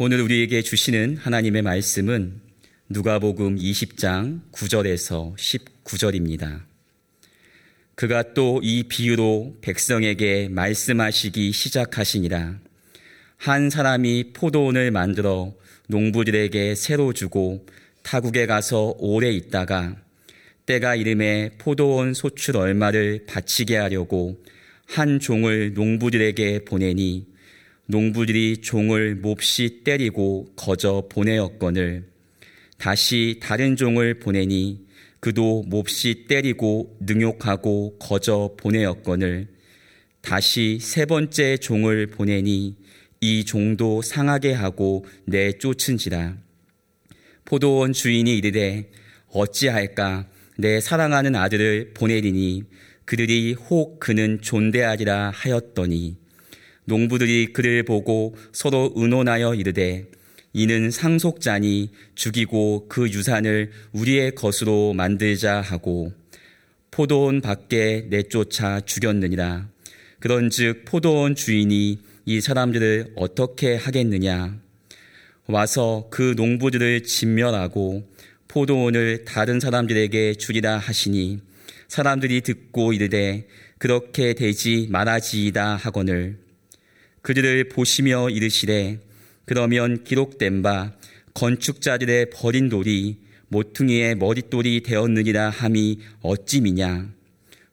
오늘 0.00 0.20
우리에게 0.20 0.62
주시는 0.62 1.16
하나님의 1.16 1.62
말씀은 1.62 2.40
누가복음 2.88 3.56
20장 3.56 4.42
9절에서 4.52 5.36
19절입니다. 5.36 6.60
그가 7.96 8.32
또 8.32 8.60
이 8.62 8.84
비유로 8.84 9.56
백성에게 9.60 10.50
말씀하시기 10.50 11.50
시작하시니라. 11.50 12.60
한 13.38 13.70
사람이 13.70 14.34
포도원을 14.34 14.92
만들어 14.92 15.52
농부들에게 15.88 16.76
새로 16.76 17.12
주고 17.12 17.66
타국에 18.04 18.46
가서 18.46 18.94
오래 19.00 19.32
있다가 19.32 19.96
때가 20.66 20.94
이름에 20.94 21.56
포도원 21.58 22.14
소출 22.14 22.56
얼마를 22.56 23.26
바치게 23.26 23.76
하려고 23.76 24.40
한 24.86 25.18
종을 25.18 25.74
농부들에게 25.74 26.66
보내니 26.66 27.37
농부들이 27.90 28.58
종을 28.58 29.14
몹시 29.14 29.80
때리고 29.82 30.52
거저 30.56 31.08
보내었거늘 31.10 32.04
다시 32.76 33.40
다른 33.42 33.76
종을 33.76 34.18
보내니 34.18 34.86
그도 35.20 35.64
몹시 35.66 36.26
때리고 36.28 36.98
능욕하고 37.00 37.96
거저 37.98 38.56
보내었거늘 38.58 39.48
다시 40.20 40.78
세 40.82 41.06
번째 41.06 41.56
종을 41.56 42.08
보내니 42.08 42.76
이 43.22 43.44
종도 43.46 44.02
상하게 44.02 44.52
하고 44.52 45.06
내쫓은지라. 45.24 46.36
포도원 47.46 47.94
주인이 47.94 48.36
이르되 48.36 48.90
어찌할까? 49.28 50.28
내 50.58 50.82
사랑하는 50.82 51.34
아들을 51.34 51.94
보내리니 51.94 52.64
그들이 53.06 53.54
혹 53.54 53.98
그는 53.98 54.42
존대하리라 54.42 55.30
하였더니 55.34 56.27
농부들이 56.88 57.52
그를 57.52 57.82
보고 57.82 58.34
서로 58.50 58.92
의논하여 58.96 59.54
이르되 59.54 60.06
이는 60.54 60.90
상속자니 60.90 61.90
죽이고 62.14 62.86
그 62.88 63.08
유산을 63.10 63.70
우리의 63.92 64.34
것으로 64.34 64.94
만들자 64.94 65.60
하고 65.60 66.12
포도원 66.90 67.42
밖에 67.42 68.06
내쫓아 68.08 68.80
죽였느니라. 68.80 69.68
그런즉 70.18 70.84
포도원 70.86 71.34
주인이 71.34 72.00
이 72.24 72.40
사람들을 72.40 73.12
어떻게 73.16 73.76
하겠느냐? 73.76 74.58
와서 75.46 76.08
그 76.10 76.34
농부들을 76.36 77.04
진멸하고 77.04 78.08
포도원을 78.48 79.26
다른 79.26 79.60
사람들에게 79.60 80.34
주리라 80.34 80.78
하시니 80.78 81.40
사람들이 81.86 82.40
듣고 82.40 82.94
이르되 82.94 83.46
그렇게 83.76 84.32
되지 84.32 84.88
말아지이다 84.90 85.76
하거늘 85.76 86.47
그들을 87.28 87.68
보시며 87.68 88.30
이르시되 88.30 89.00
그러면 89.44 90.02
기록된 90.02 90.62
바 90.62 90.94
건축자들의 91.34 92.30
버린 92.30 92.70
돌이 92.70 93.18
모퉁이의 93.48 94.14
머릿돌이 94.14 94.82
되었느니라 94.82 95.50
함이 95.50 95.98
어찌 96.22 96.62
미냐? 96.62 97.06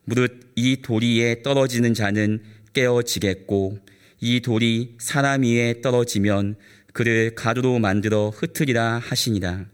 무릇 0.03 0.51
이 0.57 0.81
도리에 0.81 1.41
떨어지는 1.41 1.93
자는 1.93 2.43
깨어지겠고 2.73 3.79
이 4.19 4.41
돌이 4.41 4.95
사람 4.97 5.43
위에 5.43 5.79
떨어지면 5.79 6.57
그를 6.91 7.33
가루로 7.35 7.79
만들어 7.79 8.31
흩으리라 8.31 8.99
하시니라 8.99 9.67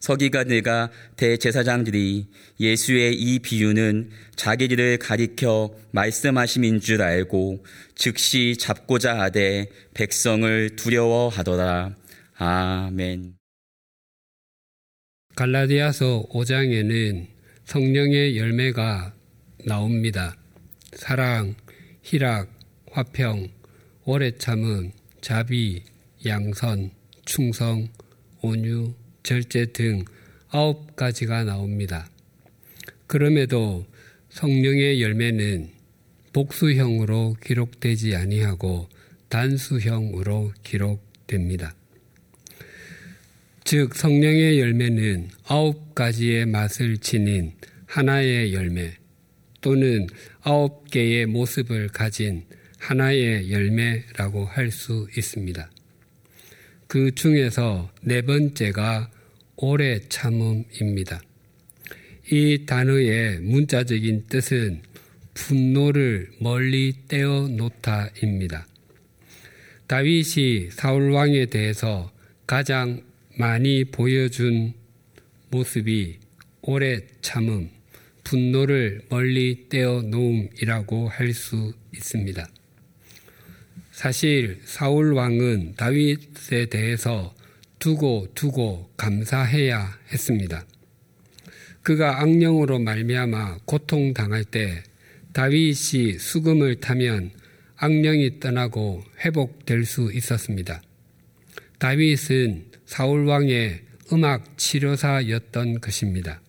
서기관들과 0.00 0.90
대제사장들이 1.16 2.28
예수의 2.58 3.14
이 3.14 3.38
비유는 3.38 4.10
자기들을 4.34 4.98
가리켜 4.98 5.74
말씀하심인 5.92 6.80
줄 6.80 7.02
알고 7.02 7.64
즉시 7.94 8.56
잡고자 8.58 9.18
하되 9.20 9.66
백성을 9.94 10.76
두려워하더라. 10.76 11.94
아멘. 12.34 13.34
갈라디아서 15.36 16.26
5장에는 16.30 17.26
성령의 17.64 18.36
열매가 18.36 19.14
나옵니다. 19.66 20.34
사랑, 20.94 21.54
희락, 22.02 22.50
화평, 22.90 23.48
오래 24.04 24.32
참음, 24.36 24.90
자비, 25.20 25.84
양선, 26.26 26.90
충성, 27.24 27.88
온유, 28.40 28.94
절제 29.22 29.66
등 29.66 30.04
아홉 30.48 30.96
가지가 30.96 31.44
나옵니다. 31.44 32.08
그럼에도 33.06 33.86
성령의 34.30 35.02
열매는 35.02 35.70
복수형으로 36.32 37.36
기록되지 37.42 38.14
아니하고 38.16 38.88
단수형으로 39.28 40.52
기록됩니다. 40.62 41.74
즉 43.64 43.94
성령의 43.94 44.58
열매는 44.60 45.28
아홉 45.44 45.94
가지의 45.94 46.46
맛을 46.46 46.98
지닌 46.98 47.52
하나의 47.86 48.54
열매 48.54 48.94
또는 49.60 50.06
아홉 50.42 50.90
개의 50.90 51.26
모습을 51.26 51.88
가진 51.88 52.44
하나의 52.78 53.52
열매라고 53.52 54.46
할 54.46 54.70
수 54.70 55.08
있습니다. 55.16 55.70
그 56.90 57.14
중에서 57.14 57.88
네 58.02 58.20
번째가 58.20 59.12
오래 59.54 60.00
참음입니다. 60.08 61.22
이 62.32 62.66
단어의 62.66 63.38
문자적인 63.38 64.26
뜻은 64.26 64.82
분노를 65.32 66.32
멀리 66.40 66.92
떼어 67.06 67.46
놓다입니다. 67.46 68.66
다윗이 69.86 70.70
사울 70.72 71.12
왕에 71.12 71.46
대해서 71.46 72.10
가장 72.44 73.04
많이 73.38 73.84
보여준 73.84 74.72
모습이 75.52 76.18
오래 76.62 77.02
참음, 77.22 77.70
분노를 78.24 79.02
멀리 79.08 79.68
떼어 79.68 80.02
놓음이라고 80.02 81.08
할 81.08 81.34
수 81.34 81.72
있습니다. 81.94 82.48
사실 84.00 84.58
사울 84.64 85.12
왕은 85.12 85.74
다윗에 85.76 86.70
대해서 86.70 87.34
두고 87.78 88.28
두고 88.34 88.90
감사해야 88.96 89.98
했습니다. 90.10 90.64
그가 91.82 92.22
악령으로 92.22 92.78
말미암아 92.78 93.58
고통 93.66 94.14
당할 94.14 94.42
때 94.44 94.82
다윗이 95.34 96.18
수금을 96.18 96.76
타면 96.76 97.32
악령이 97.76 98.40
떠나고 98.40 99.04
회복될 99.22 99.84
수 99.84 100.10
있었습니다. 100.14 100.80
다윗은 101.78 102.70
사울 102.86 103.26
왕의 103.26 103.82
음악 104.14 104.56
치료사였던 104.56 105.82
것입니다. 105.82 106.40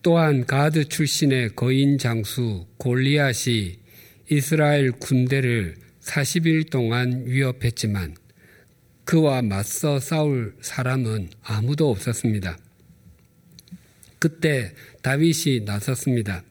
또한 0.00 0.46
가드 0.46 0.88
출신의 0.88 1.56
거인 1.56 1.98
장수 1.98 2.64
골리앗이 2.78 3.78
이스라엘 4.30 4.92
군대를 4.92 5.89
40일 6.02 6.70
동안 6.70 7.24
위협했지만 7.26 8.16
그와 9.04 9.42
맞서 9.42 9.98
싸울 9.98 10.54
사람은 10.60 11.30
아무도 11.42 11.90
없었습니다. 11.90 12.58
그때 14.18 14.72
다윗이 15.02 15.64
나섰습니다. 15.64 16.44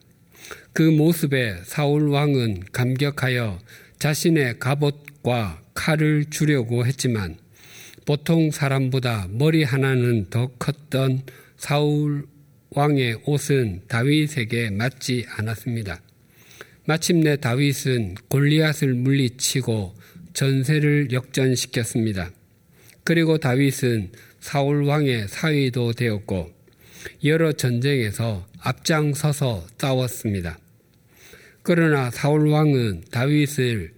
그 0.74 0.82
모습에 0.82 1.58
사울 1.64 2.10
왕은 2.10 2.64
감격하여 2.72 3.60
자신의 4.00 4.60
갑옷과 4.60 5.62
칼을 5.74 6.26
주려고 6.30 6.86
했지만 6.86 7.38
보통 8.06 8.50
사람보다 8.50 9.28
머리 9.30 9.64
하나는 9.64 10.30
더 10.30 10.48
컸던 10.58 11.24
사울 11.58 12.26
왕의 12.72 13.22
옷은 13.26 13.84
다윗에게 13.88 14.72
맞지 14.72 15.26
않았습니다. 15.30 16.02
마침내 16.90 17.36
다윗은 17.36 18.16
골리앗을 18.30 18.96
물리치고 18.96 19.94
전세를 20.34 21.10
역전시켰습니다. 21.12 22.32
그리고 23.04 23.38
다윗은 23.38 24.10
사울 24.40 24.86
왕의 24.86 25.28
사위도 25.28 25.94
되었고 25.94 26.52
여러 27.26 27.52
전쟁에서 27.52 28.48
앞장서서 28.62 29.68
싸웠습니다. 29.78 30.58
그러나 31.62 32.10
사울 32.10 32.48
왕은 32.48 33.04
다윗을 33.12 33.94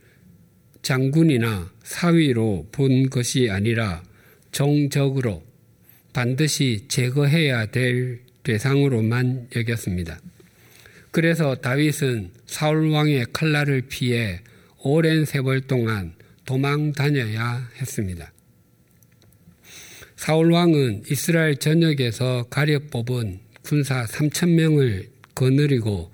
장군이나 0.82 1.72
사위로 1.84 2.68
본 2.74 3.10
것이 3.10 3.50
아니라 3.50 4.04
정적으로 4.52 5.46
반드시 6.12 6.84
제거해야 6.90 7.68
될 7.68 8.20
대상으로만 8.44 9.48
여겼습니다. 9.56 10.20
그래서 11.12 11.56
다윗은 11.56 12.32
사울 12.46 12.90
왕의 12.90 13.28
칼날을 13.34 13.84
피해 13.90 14.40
오랜 14.80 15.26
세월 15.26 15.62
동안 15.62 16.14
도망 16.46 16.94
다녀야 16.94 17.70
했습니다. 17.80 18.32
사울 20.16 20.52
왕은 20.52 21.04
이스라엘 21.10 21.58
전역에서 21.58 22.48
가려 22.50 22.80
뽑은 22.80 23.40
군사 23.62 24.06
3천 24.06 24.52
명을 24.52 25.10
거느리고 25.36 26.12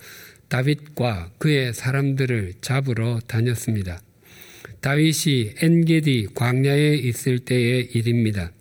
다윗과 0.47 1.31
그의 1.37 1.73
사람들을 1.73 2.53
잡으러 2.61 3.19
다녔습니다. 3.27 4.01
다윗이 4.81 5.55
엔게디 5.61 6.29
광야에 6.33 6.95
있을 6.95 7.39
때의 7.39 7.89
일입니다. 7.93 8.51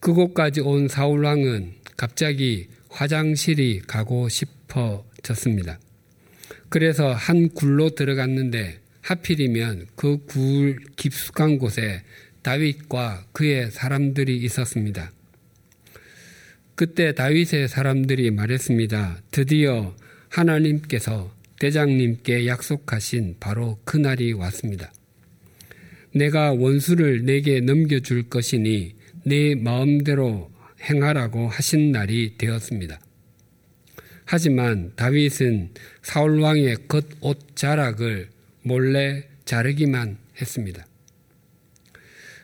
그곳까지 0.00 0.60
온 0.60 0.88
사울 0.88 1.24
왕은 1.24 1.74
갑자기 1.96 2.68
화장실이 2.90 3.82
가고 3.86 4.28
싶어 4.28 5.04
졌습니다. 5.22 5.78
그래서 6.68 7.12
한 7.12 7.48
굴로 7.50 7.90
들어갔는데 7.90 8.80
하필이면 9.02 9.86
그 9.96 10.18
굴 10.26 10.78
깊숙한 10.96 11.58
곳에 11.58 12.02
다윗과 12.42 13.26
그의 13.32 13.70
사람들이 13.70 14.36
있었습니다. 14.38 15.12
그때 16.74 17.14
다윗의 17.14 17.68
사람들이 17.68 18.30
말했습니다. 18.30 19.22
드디어 19.30 19.94
하나님께서 20.28 21.34
대장님께 21.60 22.46
약속하신 22.46 23.36
바로 23.38 23.78
그날이 23.84 24.32
왔습니다. 24.32 24.92
내가 26.14 26.52
원수를 26.52 27.24
내게 27.24 27.60
넘겨줄 27.60 28.28
것이니 28.28 28.96
네 29.24 29.54
마음대로 29.54 30.50
행하라고 30.82 31.48
하신 31.48 31.92
날이 31.92 32.36
되었습니다. 32.36 32.98
하지만 34.24 34.92
다윗은 34.96 35.70
사울 36.02 36.40
왕의 36.40 36.88
겉옷 36.88 37.56
자락을 37.56 38.28
몰래 38.62 39.24
자르기만 39.44 40.16
했습니다. 40.40 40.86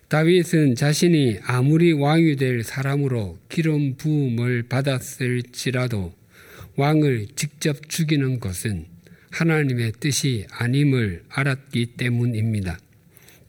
다윗은 0.08 0.74
자신이 0.74 1.38
아무리 1.42 1.92
왕이 1.92 2.36
될 2.36 2.62
사람으로 2.62 3.38
기름 3.48 3.96
부음을 3.96 4.64
받았을지라도 4.64 6.14
왕을 6.76 7.28
직접 7.36 7.88
죽이는 7.88 8.40
것은 8.40 8.86
하나님의 9.30 9.92
뜻이 10.00 10.46
아님을 10.50 11.24
알았기 11.28 11.96
때문입니다. 11.98 12.78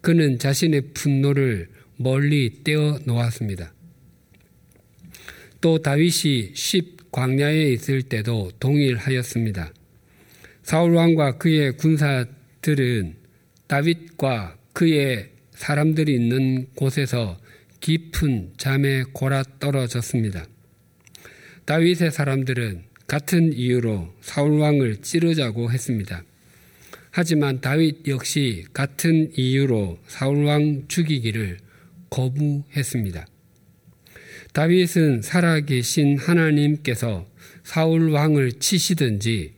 그는 0.01 0.37
자신의 0.37 0.93
분노를 0.93 1.69
멀리 1.95 2.63
떼어 2.63 2.99
놓았습니다. 3.05 3.73
또 5.61 5.81
다윗이 5.81 6.51
쉽 6.55 6.98
광야에 7.11 7.71
있을 7.71 8.03
때도 8.03 8.51
동일하였습니다. 8.59 9.73
사울 10.63 10.95
왕과 10.95 11.37
그의 11.37 11.77
군사들은 11.77 13.15
다윗과 13.67 14.57
그의 14.73 15.29
사람들이 15.51 16.13
있는 16.13 16.67
곳에서 16.75 17.37
깊은 17.79 18.53
잠에 18.57 19.03
골아 19.13 19.43
떨어졌습니다. 19.59 20.45
다윗의 21.65 22.11
사람들은 22.11 22.83
같은 23.07 23.53
이유로 23.53 24.13
사울 24.21 24.59
왕을 24.59 24.97
찌르자고 25.01 25.71
했습니다. 25.71 26.23
하지만 27.11 27.59
다윗 27.59 28.07
역시 28.07 28.65
같은 28.71 29.31
이유로 29.35 29.99
사울 30.07 30.45
왕 30.45 30.83
죽이기를 30.87 31.57
거부했습니다. 32.09 33.25
다윗은 34.53 35.21
살아계신 35.21 36.17
하나님께서 36.17 37.27
사울 37.63 38.09
왕을 38.09 38.53
치시든지 38.53 39.53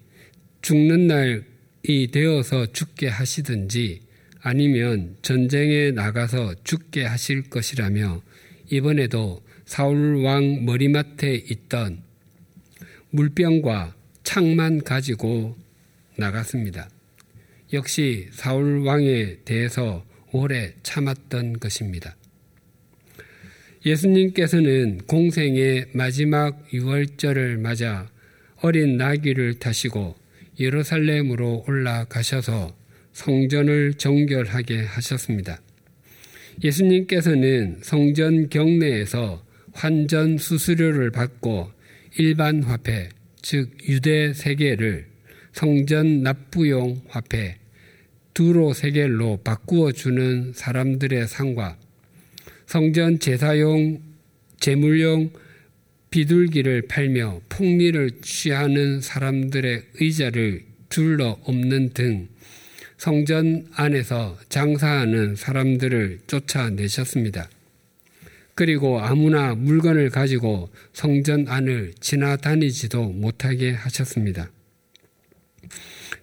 죽는 0.62 1.08
날이 1.08 2.12
되어서 2.12 2.66
죽게 2.72 3.08
하시든지 3.08 4.02
아니면 4.42 5.16
전쟁에 5.22 5.92
나가서 5.92 6.56
죽게 6.64 7.06
하실 7.06 7.50
것이라며 7.50 8.22
이번에도 8.70 9.42
사울 9.66 10.24
왕 10.24 10.66
머리맡에 10.66 11.36
있던 11.36 12.02
물병과 13.12 13.96
창만 14.24 14.84
가지고 14.84 15.58
나갔습니다. 16.18 16.90
역시 17.74 18.28
사울 18.32 18.80
왕에 18.80 19.38
대해서 19.46 20.06
오래 20.32 20.74
참았던 20.84 21.60
것입니다. 21.60 22.16
예수님께서는 23.86 25.00
공생의 25.07 25.88
마지막 25.94 26.62
유월절을 26.72 27.57
맞아 27.57 28.10
어린 28.57 28.98
나귀를 28.98 29.56
타시고 29.56 30.16
예루살렘으로 30.60 31.66
올라가셔서 31.68 32.75
성전을 33.13 33.95
정결하게 33.95 34.83
하셨습니다. 34.83 35.62
예수님께서는 36.63 37.80
성전 37.81 38.50
경내에서 38.50 39.44
환전 39.74 40.38
수수료를 40.38 41.10
받고 41.10 41.72
일반 42.19 42.62
화폐, 42.62 43.10
즉 43.42 43.72
유대 43.89 44.34
세계를 44.34 45.07
성전 45.54 46.22
납부용 46.22 47.01
화폐 47.07 47.57
두로 48.36 48.74
세겔로 48.74 49.42
바꾸어 49.44 49.92
주는 49.92 50.51
사람들의 50.54 51.27
상과 51.27 51.77
성전 52.72 53.20
제사용 53.20 54.02
제물용 54.62 55.30
비둘기를 56.10 56.84
팔며 56.84 57.42
폭리를 57.50 58.22
취하는 58.22 59.02
사람들의 59.02 59.84
의자를 59.96 60.64
둘러 60.88 61.38
엎는 61.44 61.90
등 61.90 62.30
성전 62.98 63.68
안에서 63.74 64.38
장사하는 64.48 65.36
사람들을 65.36 66.20
쫓아내셨습니다. 66.28 67.50
그리고 68.56 69.02
아무나 69.02 69.54
물건을 69.54 70.10
가지고 70.10 70.70
성전 70.94 71.50
안을 71.50 71.92
지나다니지도 72.00 73.10
못하게 73.10 73.72
하셨습니다. 73.72 74.50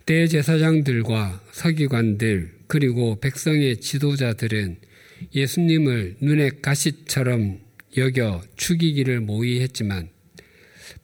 대제사장들과 0.07 1.43
서기관들 1.53 2.55
그리고 2.69 3.21
백성의 3.21 3.83
지도자들은 3.83 4.88
예수님을 5.35 6.17
눈에 6.21 6.51
가시처럼 6.63 7.61
여겨 7.97 8.43
죽이기를 8.57 9.21
모의했지만 9.21 10.09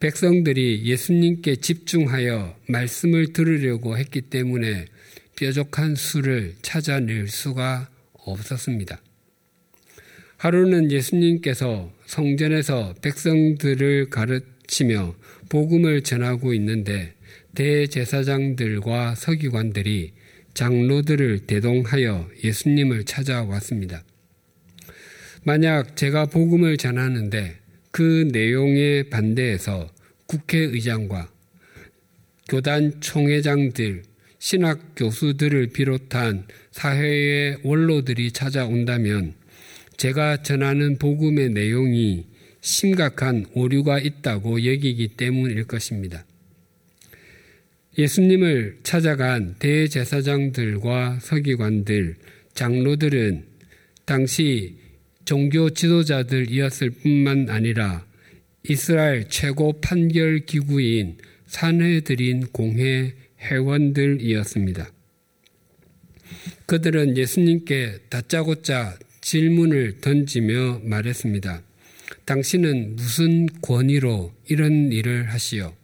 백성들이 0.00 0.82
예수님께 0.84 1.56
집중하여 1.56 2.56
말씀을 2.69 3.32
들으려고 3.32 3.96
했기 3.96 4.22
때문에 4.22 4.87
뾰족한 5.37 5.94
수를 5.94 6.55
찾아낼 6.62 7.28
수가 7.28 7.88
없었습니다. 8.12 9.00
하루는 10.37 10.90
예수님께서 10.90 11.93
성전에서 12.06 12.94
백성들을 13.02 14.10
가르치며 14.10 15.14
복음을 15.49 16.02
전하고 16.02 16.52
있는데 16.55 17.14
대제사장들과 17.55 19.14
서기관들이 19.14 20.12
장로들을 20.54 21.40
대동하여 21.46 22.28
예수님을 22.42 23.04
찾아왔습니다. 23.04 24.04
만약 25.43 25.96
제가 25.96 26.26
복음을 26.26 26.76
전하는데 26.76 27.56
그 27.90 28.29
내용에 28.32 29.05
반대해서 29.10 29.88
국회의장과 30.26 31.31
교단 32.48 33.00
총회장들, 33.00 34.02
신학 34.38 34.94
교수들을 34.96 35.69
비롯한 35.69 36.46
사회의 36.70 37.58
원로들이 37.62 38.32
찾아온다면 38.32 39.34
제가 39.96 40.43
전하는 40.43 40.98
복음의 40.98 41.50
내용이 41.50 42.26
심각한 42.60 43.46
오류가 43.55 43.98
있다고 43.98 44.64
여기기 44.64 45.08
때문일 45.17 45.64
것입니다. 45.64 46.24
예수님을 47.96 48.79
찾아간 48.82 49.55
대제사장들과 49.58 51.20
서기관들, 51.20 52.17
장로들은 52.55 53.44
당시 54.05 54.77
종교 55.24 55.70
지도자들이었을 55.70 56.91
뿐만 56.91 57.48
아니라 57.48 58.05
이스라엘 58.65 59.29
최고 59.29 59.81
판결 59.81 60.41
기구인 60.41 61.19
산해드린 61.46 62.48
공회 62.48 63.15
회원들이었습니다. 63.41 64.91
그들은 66.67 67.17
예수님께 67.17 67.98
다짜고짜 68.08 68.98
질문을 69.20 70.01
던지며 70.01 70.81
말했습니다. 70.82 71.63
당신은 72.24 72.96
무슨 72.96 73.46
권위로 73.60 74.32
이런 74.48 74.91
일을 74.93 75.31
하시오? 75.31 75.74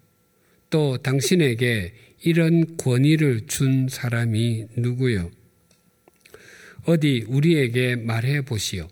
또 0.71 0.99
당신에게 0.99 1.93
이런 2.23 2.77
권위를 2.77 3.43
준 3.47 3.89
사람이 3.89 4.67
누구요? 4.77 5.31
어디 6.85 7.25
우리에게 7.29 7.97
말해 7.97 8.43
보시오. 8.43 8.89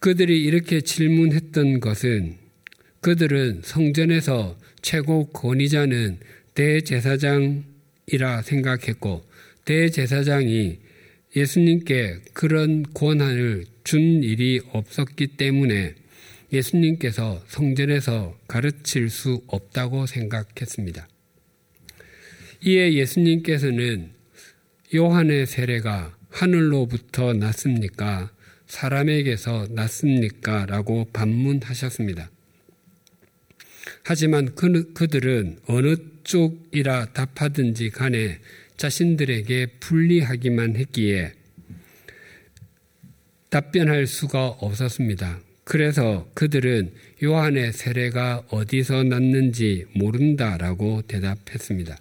그들이 0.00 0.42
이렇게 0.42 0.80
질문했던 0.80 1.80
것은 1.80 2.36
그들은 3.00 3.60
성전에서 3.62 4.58
최고 4.82 5.26
권위자는 5.28 6.18
대제사장이라 6.54 8.42
생각했고 8.42 9.24
대제사장이 9.64 10.78
예수님께 11.36 12.20
그런 12.32 12.84
권한을 12.94 13.64
준 13.82 14.22
일이 14.22 14.60
없었기 14.72 15.36
때문에 15.38 15.94
예수님께서 16.54 17.42
성전에서 17.48 18.38
가르칠 18.48 19.10
수 19.10 19.42
없다고 19.48 20.06
생각했습니다. 20.06 21.08
이에 22.66 22.94
예수님께서는 22.94 24.12
요한의 24.94 25.46
세례가 25.46 26.16
하늘로부터 26.30 27.32
났습니까? 27.34 28.30
사람에게서 28.66 29.68
났습니까? 29.70 30.66
라고 30.66 31.04
반문하셨습니다. 31.12 32.30
하지만 34.02 34.54
그, 34.54 34.92
그들은 34.92 35.58
어느 35.66 35.96
쪽이라 36.24 37.12
답하든지 37.12 37.90
간에 37.90 38.38
자신들에게 38.76 39.66
불리하기만 39.80 40.76
했기에 40.76 41.32
답변할 43.50 44.06
수가 44.06 44.48
없었습니다. 44.48 45.40
그래서 45.64 46.28
그들은 46.34 46.92
요한의 47.22 47.72
세례가 47.72 48.44
어디서 48.50 49.04
났는지 49.04 49.86
모른다라고 49.94 51.02
대답했습니다. 51.02 51.96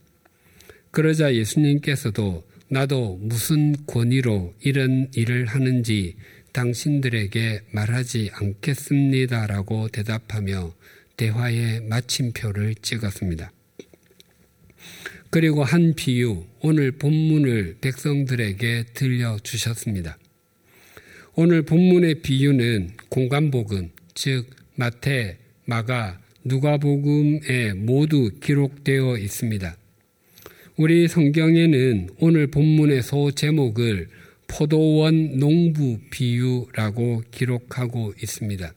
그러자 0.91 1.33
예수님께서도 1.33 2.43
나도 2.67 3.17
무슨 3.21 3.75
권위로 3.85 4.53
이런 4.61 5.09
일을 5.15 5.45
하는지 5.45 6.15
당신들에게 6.51 7.61
말하지 7.71 8.31
않겠습니다라고 8.33 9.87
대답하며 9.89 10.73
대화의 11.17 11.81
마침표를 11.81 12.75
찍었습니다. 12.75 13.51
그리고 15.29 15.63
한 15.63 15.95
비유, 15.95 16.45
오늘 16.61 16.91
본문을 16.91 17.77
백성들에게 17.81 18.85
들려주셨습니다. 18.93 20.17
오늘 21.35 21.63
본문의 21.63 22.21
비유는 22.21 22.91
공간복음, 23.09 23.89
즉 24.13 24.51
마태, 24.75 25.39
마가, 25.65 26.19
누가복음에 26.43 27.73
모두 27.73 28.29
기록되어 28.39 29.17
있습니다. 29.17 29.75
우리 30.77 31.07
성경에는 31.07 32.09
오늘 32.19 32.45
본문의 32.45 33.01
소 33.01 33.31
제목을 33.31 34.09
포도원 34.45 35.39
농부 35.39 35.97
비유라고 36.11 37.23
기록하고 37.31 38.13
있습니다. 38.21 38.71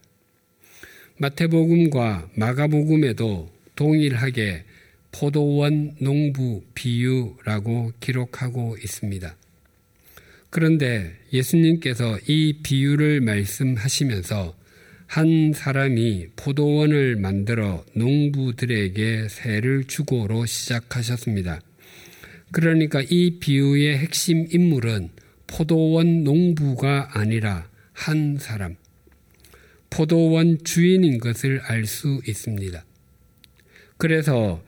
마태복음과 1.17 2.31
마가복음에도 2.33 3.51
동일하게 3.75 4.63
포도원 5.11 5.95
농부 5.99 6.63
비유라고 6.73 7.91
기록하고 7.99 8.77
있습니다. 8.83 9.35
그런데 10.57 11.13
예수님께서 11.31 12.17
이 12.25 12.61
비유를 12.63 13.21
말씀하시면서 13.21 14.55
한 15.05 15.53
사람이 15.53 16.29
포도원을 16.35 17.15
만들어 17.15 17.85
농부들에게 17.93 19.27
세를 19.29 19.83
주고로 19.83 20.47
시작하셨습니다. 20.47 21.61
그러니까 22.51 23.03
이 23.07 23.37
비유의 23.39 23.99
핵심 23.99 24.47
인물은 24.51 25.09
포도원 25.45 26.23
농부가 26.23 27.11
아니라 27.13 27.69
한 27.93 28.39
사람, 28.39 28.77
포도원 29.91 30.57
주인인 30.63 31.19
것을 31.19 31.61
알 31.65 31.85
수 31.85 32.19
있습니다. 32.27 32.83
그래서 33.97 34.63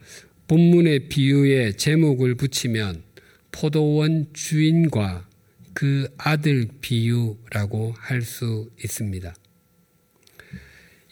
본문의 0.46 1.08
비유에 1.08 1.72
제목을 1.72 2.36
붙이면 2.36 3.02
포도원 3.50 4.28
주인과 4.32 5.29
그 5.74 6.08
아들 6.18 6.68
비유라고 6.80 7.94
할 7.98 8.22
수 8.22 8.70
있습니다. 8.82 9.34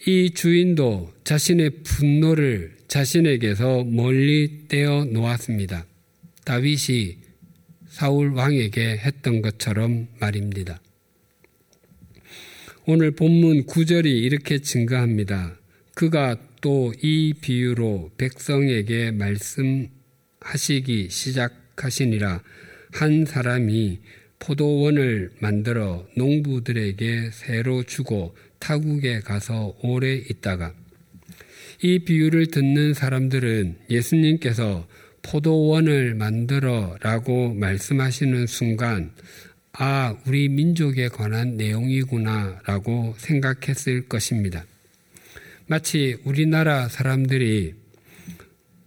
이 0.07 0.31
주인도 0.31 1.13
자신의 1.25 1.83
분노를 1.83 2.77
자신에게서 2.89 3.85
멀리 3.85 4.69
떼어 4.69 5.05
놓았습니다. 5.05 5.87
다윗이 6.45 7.19
사울 7.89 8.33
왕에게 8.33 8.99
했던 8.99 9.43
것처럼 9.43 10.09
말입니다. 10.21 10.81
오늘 12.87 13.11
본문 13.11 13.67
9절이 13.67 14.07
이렇게 14.07 14.61
증가합니다. 14.61 15.59
그가 15.95 16.37
또 16.61 16.93
이 17.03 17.35
비유로 17.41 18.13
백성에게 18.17 19.13
말씀하시기 19.13 21.09
시작하시니라 21.11 22.43
한 22.93 23.25
사람이 23.25 24.01
포도원을 24.39 25.33
만들어 25.41 26.07
농부들에게 26.17 27.31
새로 27.33 27.83
주고 27.83 28.37
타국에 28.59 29.21
가서 29.21 29.77
오래 29.83 30.15
있다가 30.15 30.75
이 31.83 32.01
비유를 32.01 32.49
듣는 32.49 32.95
사람들은 32.95 33.79
예수님께서 33.91 34.87
포도원을 35.23 36.15
만들어 36.15 36.97
라고 37.03 37.53
말씀하시는 37.55 38.47
순간 38.47 39.13
아, 39.73 40.17
우리 40.27 40.49
민족에 40.49 41.09
관한 41.09 41.57
내용이구나 41.57 42.63
라고 42.67 43.15
생각했을 43.19 44.09
것입니다. 44.09 44.65
마치 45.67 46.17
우리나라 46.25 46.89
사람들이 46.89 47.75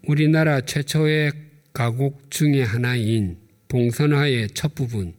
우리나라 0.07 0.59
최초의 0.61 1.31
가곡 1.71 2.29
중의 2.29 2.65
하나인 2.65 3.37
봉선화의 3.69 4.49
첫 4.53 4.75
부분, 4.75 5.13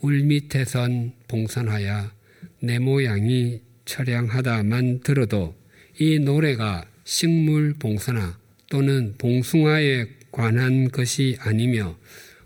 울 0.00 0.22
밑에선 0.24 1.12
봉선화야 1.28 2.14
내 2.60 2.78
모양이 2.78 3.62
처량하다만 3.84 5.00
들어도 5.00 5.56
이 5.98 6.18
노래가 6.18 6.84
식물 7.04 7.74
봉선화 7.74 8.38
또는 8.68 9.14
봉숭아에 9.16 10.06
관한 10.30 10.90
것이 10.90 11.36
아니며 11.40 11.96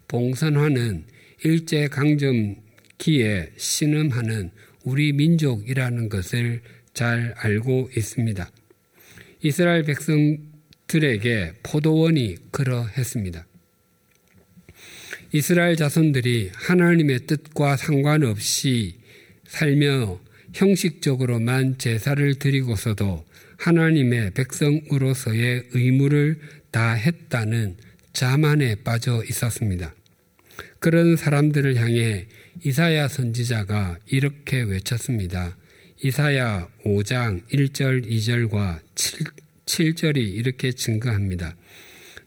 봉선화는 0.06 1.04
일제강점기에 1.44 2.58
신음하는 3.56 4.50
우리 4.84 5.12
민족이라는 5.12 6.08
것을 6.08 6.60
잘 6.92 7.34
알고 7.36 7.90
있습니다. 7.96 8.50
이스라엘 9.42 9.82
백성들에게 9.84 11.54
포도원이 11.62 12.36
그러했습니다. 12.50 13.46
이스라엘 15.32 15.76
자손들이 15.76 16.50
하나님의 16.54 17.26
뜻과 17.26 17.76
상관없이 17.76 18.96
살며 19.46 20.18
형식적으로만 20.54 21.78
제사를 21.78 22.34
드리고서도 22.34 23.24
하나님의 23.56 24.32
백성으로서의 24.32 25.68
의무를 25.70 26.40
다했다는 26.72 27.76
자만에 28.12 28.76
빠져 28.82 29.22
있었습니다. 29.28 29.94
그런 30.80 31.16
사람들을 31.16 31.76
향해 31.76 32.26
이사야 32.64 33.06
선지자가 33.06 33.98
이렇게 34.06 34.62
외쳤습니다. 34.62 35.56
이사야 36.02 36.68
5장 36.84 37.46
1절 37.52 38.04
2절과 38.10 38.80
7, 38.96 39.26
7절이 39.66 40.16
이렇게 40.16 40.72
증거합니다. 40.72 41.54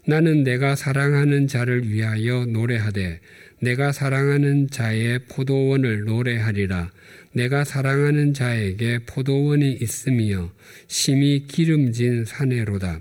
나는 0.06 0.44
내가 0.44 0.76
사랑하는 0.76 1.48
자를 1.48 1.90
위하여 1.90 2.46
노래하되 2.46 3.22
내가 3.62 3.94
사랑하는 3.94 4.70
자의 4.70 5.20
포도원을 5.30 6.04
노래하리라. 6.04 6.92
내가 7.32 7.64
사랑하는 7.64 8.34
자에게 8.34 9.00
포도원이 9.06 9.78
있으며 9.82 10.52
심히 10.88 11.48
기름진 11.48 12.26
사내로다. 12.26 13.00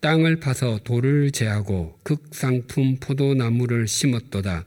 땅을 0.00 0.36
파서 0.36 0.80
돌을 0.84 1.32
제하고 1.32 1.98
극상품 2.02 2.96
포도나무를 2.96 3.86
심었도다. 3.86 4.64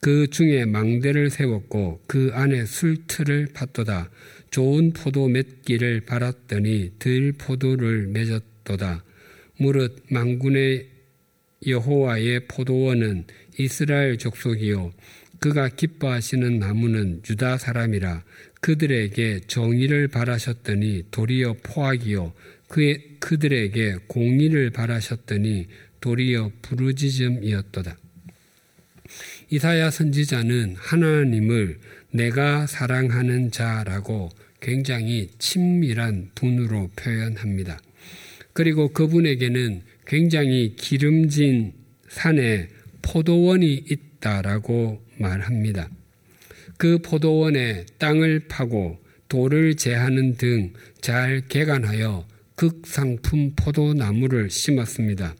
그 0.00 0.28
중에 0.28 0.64
망대를 0.64 1.28
세웠고 1.28 2.00
그 2.06 2.30
안에 2.32 2.64
술틀을 2.64 3.48
팠도다. 3.48 4.08
좋은 4.50 4.92
포도 4.92 5.28
맺기를 5.28 6.02
바랐더니 6.02 6.92
들 6.98 7.32
포도를 7.32 8.06
맺었도다. 8.06 9.04
무릇 9.58 10.04
망군의 10.08 10.97
여호와의 11.66 12.46
포도원은 12.48 13.24
이스라엘 13.58 14.18
족속이요 14.18 14.92
그가 15.40 15.68
기뻐하시는 15.68 16.58
나무는 16.58 17.22
유다 17.28 17.58
사람이라 17.58 18.24
그들에게 18.60 19.40
정의를 19.46 20.08
바라셨더니 20.08 21.04
도리어 21.10 21.56
포악이요 21.62 22.32
그의, 22.68 23.16
그들에게 23.20 23.96
공의를 24.06 24.70
바라셨더니 24.70 25.68
도리어 26.00 26.52
부르짖음이었도다. 26.62 27.96
이사야 29.50 29.90
선지자는 29.90 30.76
하나님을 30.76 31.78
내가 32.12 32.66
사랑하는 32.66 33.50
자라고 33.50 34.28
굉장히 34.60 35.30
친밀한 35.38 36.30
분으로 36.34 36.90
표현합니다. 36.96 37.78
그리고 38.52 38.88
그분에게는 38.92 39.82
굉장히 40.08 40.74
기름진 40.74 41.74
산에 42.08 42.68
포도원이 43.02 43.84
있다라고 43.88 45.00
말합니다. 45.18 45.88
그 46.76 46.98
포도원에 46.98 47.86
땅을 47.98 48.48
파고 48.48 48.98
돌을 49.28 49.76
제하는 49.76 50.36
등 50.36 50.72
잘 51.00 51.42
개간하여 51.48 52.26
극상품 52.54 53.52
포도나무를 53.54 54.50
심었습니다. 54.50 55.34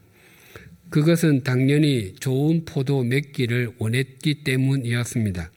그것은 0.91 1.43
당연히 1.43 2.15
좋은 2.15 2.65
포도 2.65 3.03
맺기를 3.03 3.73
원했기 3.79 4.45
때문이었습니다. 4.45 5.51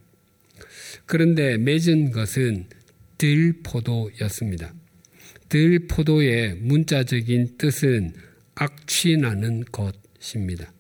그런데 1.06 1.58
맺은 1.58 2.12
것은 2.12 2.66
들포도였습니다. 3.18 4.74
들포도의 5.48 6.56
문자적인 6.56 7.58
뜻은 7.58 8.14
악취나는 8.62 9.66
것입니다. 9.72 10.72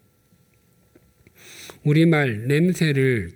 우리말 1.84 2.48
냄새를 2.48 3.32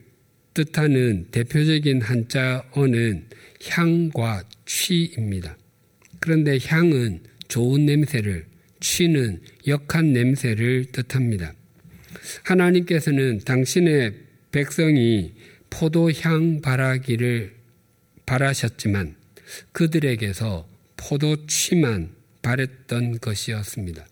뜻하는 0.54 1.28
대표적인 1.32 2.02
한자어는 2.02 3.26
향과 3.68 4.44
취입니다. 4.66 5.58
그런데 6.20 6.60
향은 6.64 7.24
좋은 7.48 7.86
냄새를, 7.86 8.46
취는 8.80 9.42
역한 9.66 10.14
냄새를 10.14 10.86
뜻합니다. 10.92 11.54
하나님께서는 12.44 13.40
당신의 13.40 14.14
백성이 14.52 15.34
포도향 15.72 16.62
바라기를 16.62 17.56
바라셨지만 18.26 19.16
그들에게서 19.72 20.68
포도취만 20.98 22.12
바랬던 22.42 23.20
것이었습니다. 23.20 24.06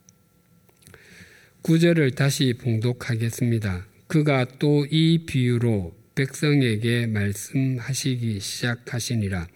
구절을 1.64 2.12
다시 2.12 2.54
봉독하겠습니다. 2.60 3.88
그가 4.08 4.44
또 4.60 4.86
이 4.92 5.20
비유로 5.26 5.96
백성에게 6.14 7.08
말씀하시기 7.08 8.42
시작하시니라. 8.42 9.48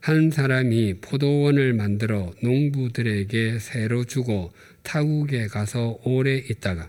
한 0.00 0.30
사람이 0.30 0.94
포도원을 1.02 1.74
만들어 1.74 2.32
농부들에게 2.42 3.58
새로 3.58 4.04
주고 4.04 4.50
타국에 4.82 5.48
가서 5.48 6.00
오래 6.04 6.38
있다가 6.38 6.88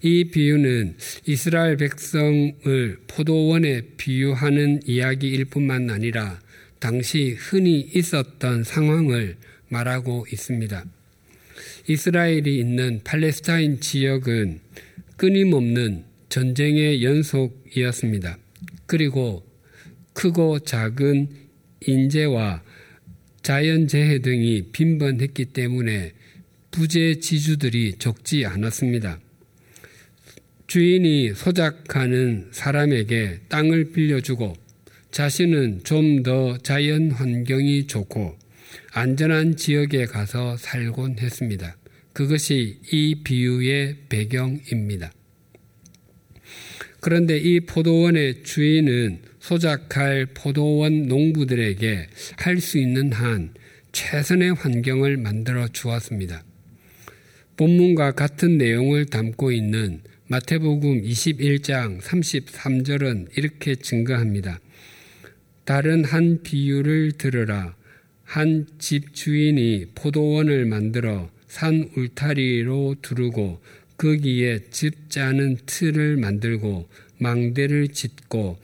이 0.00 0.30
비유는 0.30 0.96
이스라엘 1.26 1.76
백성을 1.78 2.98
포도원에 3.08 3.82
비유하는 3.96 4.82
이야기일 4.86 5.46
뿐만 5.46 5.90
아니라 5.90 6.40
당시 6.78 7.32
흔히 7.36 7.80
있었던 7.80 8.62
상황을 8.62 9.38
말하고 9.70 10.24
있습니다. 10.32 10.84
이스라엘이 11.88 12.58
있는 12.58 13.00
팔레스타인 13.04 13.80
지역은 13.80 14.60
끊임없는 15.16 16.04
전쟁의 16.28 17.02
연속이었습니다. 17.04 18.38
그리고 18.86 19.44
크고 20.12 20.60
작은 20.60 21.28
인재와 21.86 22.62
자연재해 23.42 24.20
등이 24.20 24.70
빈번했기 24.72 25.46
때문에 25.46 26.12
부재 26.70 27.16
지주들이 27.16 27.96
적지 27.98 28.46
않았습니다. 28.46 29.20
주인이 30.68 31.34
소작하는 31.34 32.48
사람에게 32.52 33.40
땅을 33.48 33.92
빌려주고 33.92 34.54
자신은 35.10 35.82
좀 35.84 36.22
더 36.22 36.56
자연 36.58 37.10
환경이 37.10 37.86
좋고 37.86 38.41
안전한 38.94 39.56
지역에 39.56 40.04
가서 40.04 40.58
살곤 40.58 41.16
했습니다. 41.18 41.78
그것이 42.12 42.78
이 42.92 43.22
비유의 43.24 43.96
배경입니다. 44.10 45.10
그런데 47.00 47.38
이 47.38 47.60
포도원의 47.60 48.42
주인은 48.42 49.22
소작할 49.40 50.26
포도원 50.34 51.08
농부들에게 51.08 52.06
할 52.36 52.60
수 52.60 52.78
있는 52.78 53.12
한 53.12 53.54
최선의 53.92 54.52
환경을 54.54 55.16
만들어 55.16 55.68
주었습니다. 55.68 56.44
본문과 57.56 58.12
같은 58.12 58.58
내용을 58.58 59.06
담고 59.06 59.52
있는 59.52 60.02
마태복음 60.26 61.02
21장 61.02 61.98
33절은 62.00 63.38
이렇게 63.38 63.74
증거합니다. 63.74 64.60
다른 65.64 66.04
한 66.04 66.42
비유를 66.42 67.12
들으라. 67.12 67.74
한 68.32 68.64
집 68.78 69.12
주인이 69.12 69.88
포도원을 69.94 70.64
만들어 70.64 71.30
산 71.48 71.90
울타리로 71.94 72.96
두르고 73.02 73.60
거기에 73.98 74.60
집 74.70 75.10
짜는 75.10 75.58
틀을 75.66 76.16
만들고 76.16 76.88
망대를 77.18 77.88
짓고 77.88 78.58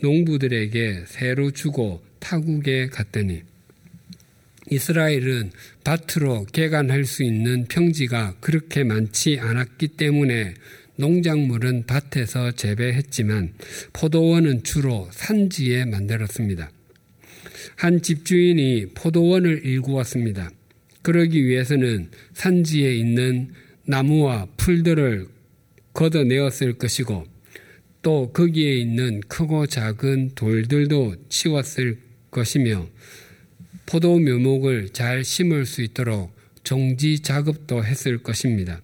농부들에게 0.00 1.06
새로 1.08 1.50
주고 1.50 2.04
타국에 2.20 2.86
갔더니 2.86 3.42
이스라엘은 4.70 5.50
밭으로 5.82 6.46
개간할 6.52 7.04
수 7.04 7.24
있는 7.24 7.64
평지가 7.64 8.36
그렇게 8.40 8.84
많지 8.84 9.40
않았기 9.40 9.88
때문에 9.88 10.54
농작물은 10.94 11.86
밭에서 11.86 12.52
재배했지만 12.52 13.54
포도원은 13.92 14.62
주로 14.62 15.08
산지에 15.10 15.84
만들었습니다. 15.86 16.70
한 17.74 18.02
집주인이 18.02 18.86
포도원을 18.94 19.64
일구었습니다. 19.64 20.50
그러기 21.02 21.44
위해서는 21.44 22.10
산지에 22.34 22.94
있는 22.94 23.50
나무와 23.84 24.46
풀들을 24.56 25.26
걷어내었을 25.92 26.74
것이고 26.74 27.26
또 28.02 28.32
거기에 28.32 28.76
있는 28.76 29.20
크고 29.28 29.66
작은 29.66 30.32
돌들도 30.34 31.16
치웠을 31.28 31.98
것이며 32.30 32.88
포도 33.86 34.18
묘목을 34.18 34.90
잘 34.90 35.24
심을 35.24 35.64
수 35.64 35.82
있도록 35.82 36.34
정지 36.64 37.20
작업도 37.20 37.84
했을 37.84 38.18
것입니다. 38.18 38.82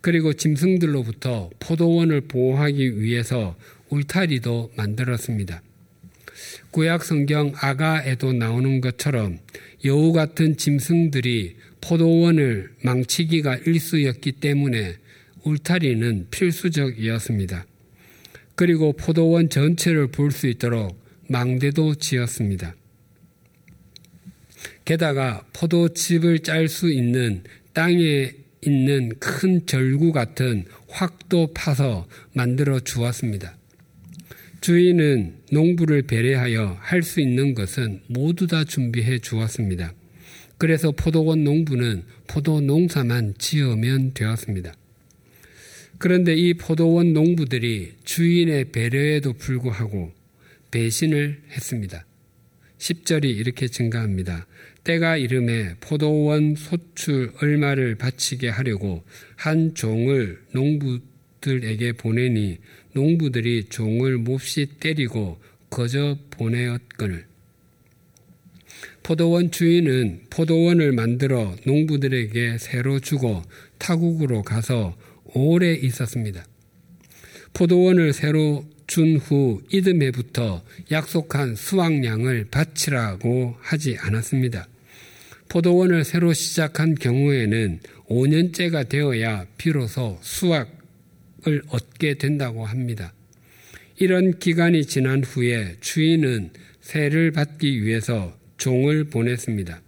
그리고 0.00 0.32
짐승들로부터 0.32 1.50
포도원을 1.58 2.22
보호하기 2.22 3.00
위해서 3.00 3.56
울타리도 3.88 4.72
만들었습니다. 4.76 5.62
구약 6.70 7.04
성경 7.04 7.52
아가에도 7.56 8.32
나오는 8.32 8.80
것처럼 8.80 9.38
여우 9.84 10.12
같은 10.12 10.56
짐승들이 10.56 11.56
포도원을 11.80 12.72
망치기가 12.82 13.56
일수였기 13.66 14.32
때문에 14.32 14.96
울타리는 15.44 16.26
필수적이었습니다. 16.30 17.66
그리고 18.54 18.92
포도원 18.92 19.48
전체를 19.48 20.08
볼 20.08 20.30
수 20.32 20.46
있도록 20.46 21.00
망대도 21.28 21.94
지었습니다. 21.94 22.74
게다가 24.84 25.46
포도즙을 25.52 26.40
짤 26.40 26.68
수 26.68 26.90
있는 26.90 27.44
땅에 27.72 28.32
있는 28.62 29.12
큰 29.18 29.64
절구 29.64 30.12
같은 30.12 30.66
확도 30.88 31.52
파서 31.54 32.06
만들어 32.34 32.80
주었습니다. 32.80 33.56
주인은 34.60 35.36
농부를 35.52 36.02
배려하여 36.02 36.76
할 36.80 37.02
수 37.02 37.20
있는 37.20 37.54
것은 37.54 38.02
모두 38.08 38.46
다 38.46 38.64
준비해 38.64 39.18
주었습니다. 39.18 39.94
그래서 40.58 40.90
포도원 40.92 41.44
농부는 41.44 42.02
포도 42.26 42.60
농사만 42.60 43.34
지으면 43.38 44.12
되었습니다. 44.12 44.74
그런데 45.96 46.34
이 46.34 46.54
포도원 46.54 47.14
농부들이 47.14 47.94
주인의 48.04 48.72
배려에도 48.72 49.32
불구하고 49.32 50.12
배신을 50.70 51.40
했습니다. 51.52 52.04
10절이 52.78 53.24
이렇게 53.24 53.66
증가합니다. 53.68 54.46
때가 54.84 55.16
이름에 55.16 55.76
포도원 55.80 56.54
소출 56.54 57.32
얼마를 57.42 57.94
바치게 57.96 58.48
하려고 58.48 59.04
한 59.36 59.74
종을 59.74 60.40
농부들에게 60.52 61.92
보내니 61.92 62.58
농부들이 62.92 63.64
종을 63.68 64.18
몹시 64.18 64.66
때리고 64.80 65.38
거저 65.70 66.18
보내었거늘 66.30 67.26
포도원 69.02 69.50
주인은 69.50 70.22
포도원을 70.30 70.92
만들어 70.92 71.56
농부들에게 71.66 72.58
새로 72.58 73.00
주고 73.00 73.42
타국으로 73.78 74.42
가서 74.42 74.96
오래 75.34 75.74
있었습니다. 75.74 76.44
포도원을 77.52 78.12
새로 78.12 78.64
준 78.86 79.18
후 79.18 79.62
이듬해부터 79.70 80.64
약속한 80.90 81.54
수확량을 81.54 82.46
바치라고 82.50 83.54
하지 83.60 83.96
않았습니다. 83.96 84.66
포도원을 85.48 86.04
새로 86.04 86.32
시작한 86.32 86.96
경우에는 86.96 87.80
5년째가 88.08 88.88
되어야 88.88 89.46
비로소 89.56 90.18
수확 90.22 90.79
을 91.46 91.62
얻게 91.68 92.14
된다고 92.14 92.64
합니다. 92.66 93.14
이런 93.96 94.38
기간이 94.38 94.84
지난 94.84 95.22
후에 95.24 95.76
주인은 95.80 96.50
세를 96.80 97.30
받기 97.30 97.82
위해서 97.82 98.36
종을 98.56 99.04
보냈습니다. 99.04 99.80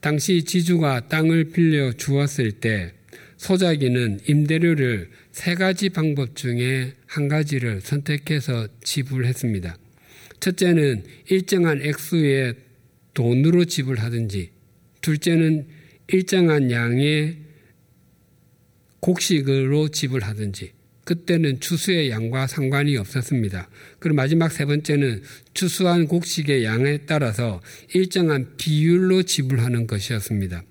당시 0.00 0.44
지주가 0.44 1.08
땅을 1.08 1.50
빌려 1.50 1.92
주었을 1.92 2.52
때 2.52 2.92
소자기는 3.36 4.20
임대료를 4.28 5.10
세 5.32 5.54
가지 5.54 5.88
방법 5.88 6.36
중에 6.36 6.92
한 7.06 7.28
가지를 7.28 7.80
선택해서 7.80 8.68
지불했습니다. 8.82 9.76
첫째는 10.40 11.04
일정한 11.30 11.82
액수의 11.82 12.54
돈으로 13.14 13.64
지불하든지, 13.64 14.50
둘째는 15.00 15.66
일정한 16.08 16.70
양의 16.70 17.43
곡식으로 19.04 19.88
지불하든지 19.88 20.72
그때는 21.04 21.60
추수의 21.60 22.08
양과 22.08 22.46
상관이 22.46 22.96
없었습니다. 22.96 23.68
그리고 23.98 24.16
마지막 24.16 24.50
세 24.50 24.64
번째는 24.64 25.22
추수한 25.52 26.06
곡식의 26.06 26.64
양에 26.64 26.98
따라서 27.06 27.60
일정한 27.92 28.54
비율로 28.56 29.24
지불하는 29.24 29.86
것이었습니다. 29.86 30.64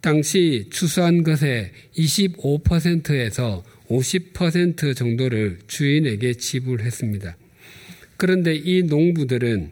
당시 0.00 0.66
추수한 0.70 1.22
것의 1.22 1.70
25%에서 1.96 3.62
50% 3.88 4.96
정도를 4.96 5.58
주인에게 5.68 6.34
지불했습니다. 6.34 7.36
그런데 8.16 8.56
이 8.56 8.82
농부들은 8.82 9.70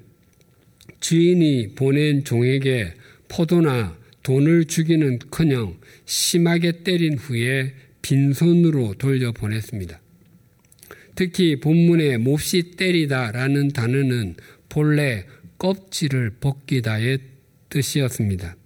주인이 1.00 1.74
보낸 1.74 2.22
종에게 2.22 2.94
포도나 3.28 3.96
돈을 4.22 4.66
주기는 4.66 5.18
커녕 5.30 5.76
심하게 6.06 6.84
때린 6.84 7.18
후에 7.18 7.74
빈손으로 8.00 8.94
돌려보냈습니다. 8.94 10.00
특히 11.16 11.56
본문에 11.60 12.18
몹시 12.18 12.72
때리다라는 12.76 13.68
단어는 13.68 14.36
본래 14.68 15.24
껍질을 15.58 16.36
벗기다의 16.40 17.18
뜻이었습니다. 17.68 18.56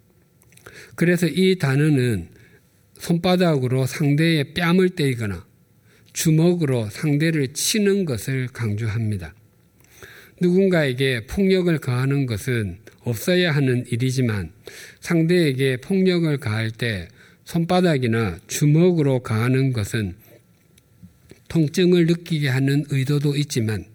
그래서 0.95 1.27
이 1.27 1.57
단어는 1.59 2.29
손바닥으로 2.99 3.87
상대의 3.87 4.53
뺨을 4.53 4.91
때리거나 4.91 5.47
주먹으로 6.13 6.91
상대를 6.91 7.55
치는 7.55 8.05
것을 8.05 8.49
강조합니다. 8.49 9.35
누군가에게 10.41 11.27
폭력을 11.27 11.79
가하는 11.79 12.27
것은 12.27 12.79
없어야 13.01 13.53
하는 13.53 13.87
일이지만 13.91 14.53
상대에게 15.01 15.79
폭력을 15.79 16.37
가할 16.39 16.71
때 16.71 17.09
손바닥이나 17.51 18.39
주먹으로 18.47 19.25
가하는 19.25 19.73
것은 19.73 20.15
통증을 21.49 22.07
느끼게 22.07 22.49
하는 22.49 22.85
의도도 22.91 23.35
있지만 23.39 23.87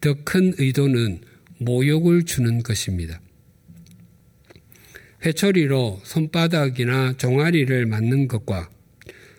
더 0.00 0.14
큰 0.24 0.52
의도는 0.58 1.20
모욕을 1.58 2.24
주는 2.24 2.60
것입니다. 2.60 3.20
회초리로 5.24 6.00
손바닥이나 6.02 7.16
종아리를 7.18 7.86
맞는 7.86 8.26
것과 8.26 8.68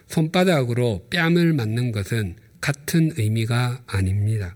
손바닥으로 0.08 1.08
뺨을 1.10 1.52
맞는 1.52 1.92
것은 1.92 2.38
같은 2.62 3.12
의미가 3.18 3.84
아닙니다. 3.88 4.56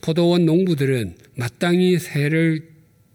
포도원 0.00 0.44
농부들은 0.44 1.16
마땅히 1.36 2.00
새를 2.00 2.68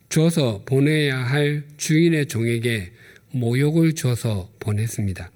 줘서 0.08 0.64
보내야 0.66 1.18
할 1.18 1.66
주인의 1.76 2.28
종에게 2.28 2.93
모욕을 3.34 3.94
줘서 3.94 4.50
보냈습니다. 4.60 5.32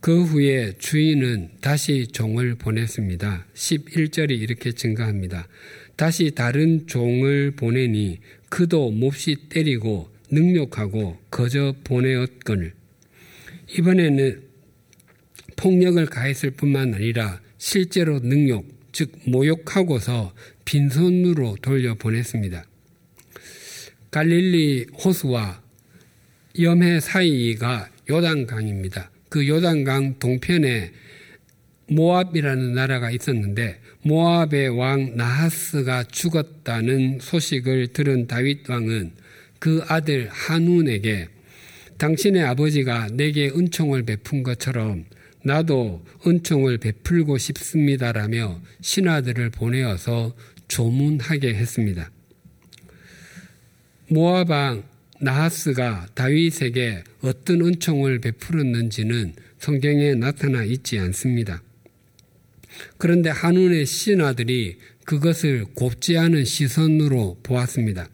그 0.00 0.22
후에 0.22 0.74
주인은 0.78 1.50
다시 1.60 2.06
종을 2.06 2.54
보냈습니다. 2.56 3.46
11절이 3.54 4.30
이렇게 4.30 4.72
증가합니다. 4.72 5.48
다시 5.96 6.30
다른 6.30 6.86
종을 6.86 7.52
보내니 7.52 8.20
그도 8.48 8.90
몹시 8.90 9.36
때리고 9.48 10.08
능욕하고 10.30 11.18
거저 11.30 11.74
보내었거늘 11.84 12.72
이번에는 13.76 14.42
폭력을 15.56 16.04
가했을 16.06 16.52
뿐만 16.52 16.94
아니라 16.94 17.40
실제로 17.58 18.20
능욕, 18.20 18.64
즉 18.92 19.12
모욕하고서 19.26 20.32
빈손으로 20.64 21.56
돌려 21.60 21.94
보냈습니다. 21.94 22.64
갈릴리 24.10 24.86
호수와 25.04 25.62
염해 26.60 27.00
사이가 27.00 27.88
요단강입니다. 28.10 29.10
그 29.28 29.46
요단강 29.46 30.18
동편에 30.18 30.92
모압이라는 31.88 32.74
나라가 32.74 33.10
있었는데 33.10 33.80
모압의 34.02 34.68
왕 34.76 35.16
나하스가 35.16 36.04
죽었다는 36.04 37.18
소식을 37.20 37.88
들은 37.88 38.26
다윗 38.26 38.68
왕은 38.68 39.12
그 39.58 39.84
아들 39.88 40.28
한운에게 40.30 41.28
당신의 41.98 42.42
아버지가 42.44 43.08
내게 43.12 43.48
은총을 43.48 44.04
베푼 44.04 44.42
것처럼 44.42 45.04
나도 45.44 46.04
은총을 46.26 46.78
베풀고 46.78 47.38
싶습니다라며 47.38 48.60
신하들을 48.80 49.50
보내어서 49.50 50.34
조문하게 50.68 51.54
했습니다. 51.54 52.10
모압 54.08 54.50
왕 54.50 54.82
나하스가 55.20 56.06
다윗에게 56.14 57.02
어떤 57.22 57.60
은총을 57.62 58.20
베풀었는지는 58.20 59.34
성경에 59.58 60.14
나타나 60.14 60.64
있지 60.64 60.98
않습니다. 60.98 61.62
그런데 62.96 63.30
한운의 63.30 63.86
신하들이 63.86 64.78
그것을 65.04 65.64
곱지 65.74 66.16
않은 66.18 66.44
시선으로 66.44 67.38
보았습니다. 67.42 68.08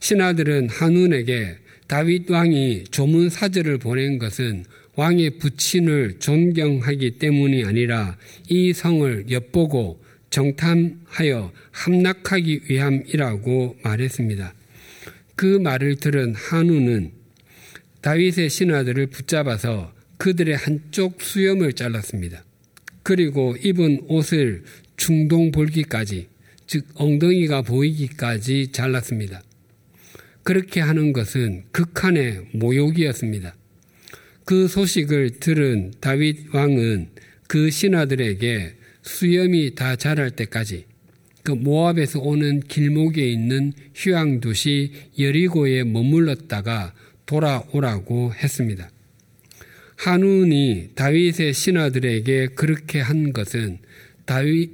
신하들은 0.00 0.68
한운에게 0.68 1.56
다윗 1.86 2.30
왕이 2.30 2.84
조문 2.90 3.30
사절을 3.30 3.78
보낸 3.78 4.18
것은 4.18 4.64
왕의 4.94 5.38
부친을 5.38 6.18
존경하기 6.18 7.18
때문이 7.18 7.64
아니라 7.64 8.16
이 8.48 8.72
성을 8.72 9.30
엿보고 9.30 10.02
정탐하여 10.30 11.52
함락하기 11.70 12.62
위함이라고 12.68 13.78
말했습니다. 13.82 14.54
그 15.38 15.46
말을 15.46 15.98
들은 15.98 16.34
한우는 16.34 17.12
다윗의 18.00 18.50
신하들을 18.50 19.06
붙잡아서 19.06 19.94
그들의 20.16 20.56
한쪽 20.56 21.22
수염을 21.22 21.74
잘랐습니다. 21.74 22.44
그리고 23.04 23.54
입은 23.62 24.06
옷을 24.08 24.64
중동 24.96 25.52
볼기까지, 25.52 26.26
즉 26.66 26.88
엉덩이가 26.94 27.62
보이기까지 27.62 28.72
잘랐습니다. 28.72 29.40
그렇게 30.42 30.80
하는 30.80 31.12
것은 31.12 31.66
극한의 31.70 32.48
모욕이었습니다. 32.54 33.54
그 34.44 34.66
소식을 34.66 35.38
들은 35.38 35.92
다윗 36.00 36.52
왕은 36.52 37.10
그 37.46 37.70
신하들에게 37.70 38.74
수염이 39.02 39.76
다 39.76 39.94
자랄 39.94 40.32
때까지 40.32 40.87
그 41.48 41.52
모압에서 41.52 42.20
오는 42.20 42.60
길목에 42.60 43.26
있는 43.26 43.72
휴양 43.94 44.40
도시 44.40 44.92
여리고에 45.18 45.82
머물렀다가 45.84 46.92
돌아오라고 47.24 48.34
했습니다. 48.34 48.90
한운이 49.96 50.90
다윗의 50.94 51.54
신하들에게 51.54 52.48
그렇게 52.48 53.00
한 53.00 53.32
것은 53.32 53.78
다윗 54.26 54.72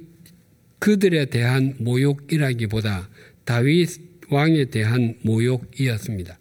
그들에 0.79 1.27
대한 1.27 1.75
모욕이라기보다 1.79 3.09
다윗 3.45 3.91
왕에 4.29 4.65
대한 4.65 5.15
모욕이었습니다. 5.21 6.37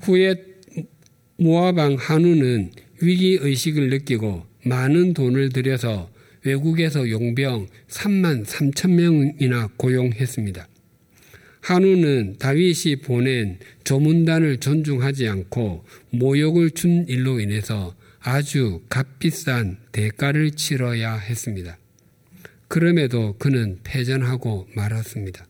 후에 0.00 0.34
왕 1.38 1.94
한우는 1.96 2.72
위기 3.00 3.38
의식을 3.40 3.90
느끼고 3.90 4.44
많은 4.64 5.14
돈을 5.14 5.50
들여서 5.50 6.10
외국에서 6.44 7.08
용병 7.08 7.66
3만 7.88 8.44
3천 8.44 8.92
명이나 8.92 9.70
고용했습니다. 9.76 10.68
한우는 11.60 12.36
다윗이 12.38 12.96
보낸 13.02 13.58
조문단을 13.84 14.58
존중하지 14.58 15.28
않고 15.28 15.84
모욕을 16.10 16.70
준 16.72 17.06
일로 17.08 17.40
인해서 17.40 17.94
아주 18.20 18.82
값비싼 18.90 19.78
대가를 19.92 20.50
치러야 20.52 21.16
했습니다. 21.16 21.78
그럼에도 22.68 23.36
그는 23.38 23.78
패전하고 23.82 24.68
말았습니다. 24.74 25.46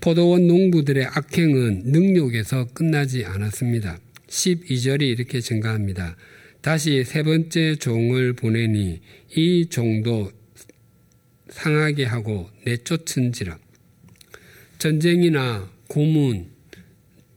포도원 0.00 0.46
농부들의 0.46 1.04
악행은 1.06 1.82
능욕에서 1.86 2.68
끝나지 2.72 3.24
않았습니다. 3.24 3.98
12절이 4.28 5.02
이렇게 5.02 5.40
증가합니다. 5.40 6.16
다시 6.62 7.04
세 7.04 7.22
번째 7.22 7.76
종을 7.76 8.34
보내니 8.34 9.00
이 9.34 9.66
종도 9.70 10.30
상하게 11.48 12.04
하고 12.04 12.50
내쫓은지라. 12.66 13.58
전쟁이나 14.78 15.70
고문, 15.88 16.48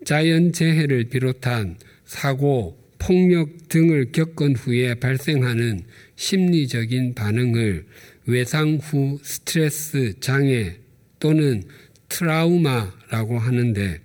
자연재해를 0.05 1.05
비롯한 1.05 1.77
사고, 2.05 2.77
폭력 2.99 3.67
등을 3.67 4.11
겪은 4.13 4.55
후에 4.55 4.95
발생하는 4.95 5.81
심리적인 6.15 7.15
반응을 7.15 7.85
외상 8.25 8.75
후 8.75 9.19
스트레스 9.23 10.13
장애 10.21 10.77
또는 11.19 11.63
트라우마라고 12.07 13.39
하는데 13.39 13.99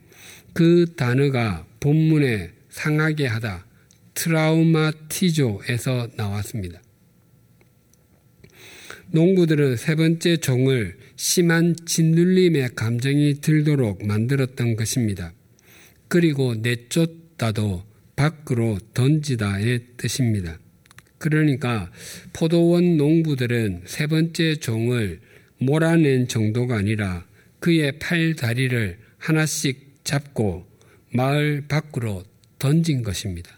그 0.53 0.87
단어가 0.97 1.65
본문에 1.79 2.51
상하게 2.71 3.27
하다, 3.27 3.68
트라우마티조에서 4.19 6.09
나왔습니다. 6.17 6.83
농부들은 9.11 9.77
세 9.77 9.95
번째 9.95 10.37
종을 10.37 10.99
심한 11.17 11.75
짓눌림의 11.87 12.71
감정이 12.75 13.41
들도록 13.41 14.05
만들었던 14.05 14.77
것입니다. 14.77 15.33
그리고 16.09 16.55
내쫓 16.55 17.29
쫓다도 17.39 17.85
밖으로 18.17 18.79
던지다의 18.93 19.81
뜻입니다. 19.97 20.59
그러니까 21.19 21.91
포도원 22.33 22.97
농부들은 22.97 23.83
세 23.87 24.07
번째 24.09 24.57
종을 24.57 25.21
몰아낸 25.59 26.29
정도가 26.29 26.77
아니라 26.77 27.25
그의 27.61 27.99
팔 27.99 28.35
다리를 28.35 28.99
하나씩 29.19 30.01
잡고 30.05 30.67
마을 31.13 31.65
밖으로 31.67 32.25
던진 32.59 33.03
것입니다. 33.03 33.58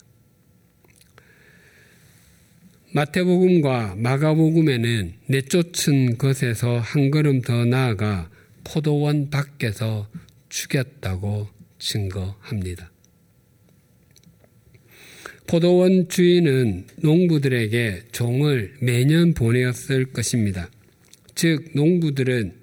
마태복음과 2.92 3.94
마가복음에는 3.98 5.12
내쫓은 5.26 6.18
것에서 6.18 6.79
한 6.79 7.11
걸음 7.11 7.40
더 7.40 7.64
나아가 7.64 8.29
포도원 8.64 9.31
밖에서 9.31 10.09
죽였다고 10.48 11.48
증거합니다. 11.79 12.90
포도원 15.46 16.09
주인은 16.09 16.87
농부들에게 16.96 18.09
종을 18.12 18.74
매년 18.81 19.35
보내었을 19.35 20.07
것입니다. 20.12 20.68
즉, 21.35 21.70
농부들은 21.74 22.55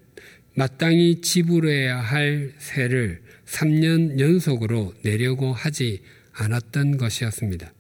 마땅히 0.56 1.22
지불해야 1.22 1.98
할 1.98 2.54
세를 2.58 3.22
3년 3.46 4.20
연속으로 4.20 4.94
내려고 5.04 5.54
하지 5.54 6.02
않았던 6.34 6.98
것이었습니다. 6.98 7.74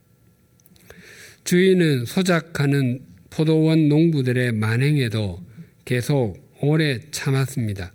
주인은 1.48 2.04
소작하는 2.04 3.00
포도원 3.30 3.88
농부들의 3.88 4.52
만행에도 4.52 5.42
계속 5.86 6.36
오래 6.60 7.00
참았습니다. 7.12 7.94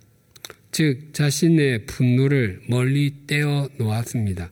즉, 0.70 1.12
자신의 1.12 1.84
분노를 1.84 2.60
멀리 2.70 3.12
떼어 3.26 3.68
놓았습니다. 3.76 4.50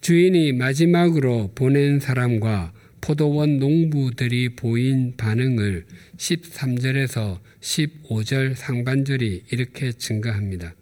주인이 0.00 0.54
마지막으로 0.54 1.52
보낸 1.54 2.00
사람과 2.00 2.72
포도원 3.02 3.58
농부들이 3.58 4.56
보인 4.56 5.14
반응을 5.18 5.84
13절에서 6.16 7.40
15절 7.60 8.54
상반절이 8.54 9.42
이렇게 9.50 9.92
증가합니다. 9.92 10.74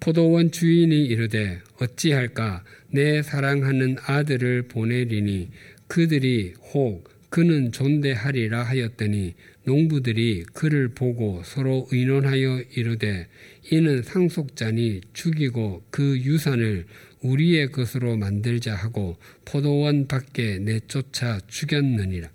포도원 0.00 0.50
주인이 0.50 1.06
이르되 1.06 1.60
어찌할까 1.80 2.64
내 2.90 3.22
사랑하는 3.22 3.96
아들을 4.04 4.62
보내리니 4.68 5.48
그들이 5.88 6.54
혹 6.72 7.08
그는 7.30 7.72
존대하리라 7.72 8.62
하였더니 8.62 9.34
농부들이 9.64 10.44
그를 10.52 10.88
보고 10.88 11.42
서로 11.44 11.88
의논하여 11.90 12.62
이르되 12.76 13.26
이는 13.72 14.02
상속자니 14.02 15.00
죽이고 15.12 15.82
그 15.90 16.18
유산을 16.20 16.86
우리의 17.22 17.72
것으로 17.72 18.16
만들자 18.16 18.74
하고 18.74 19.16
포도원 19.44 20.06
밖에 20.06 20.58
내쫓아 20.58 21.40
죽였느니라. 21.48 22.28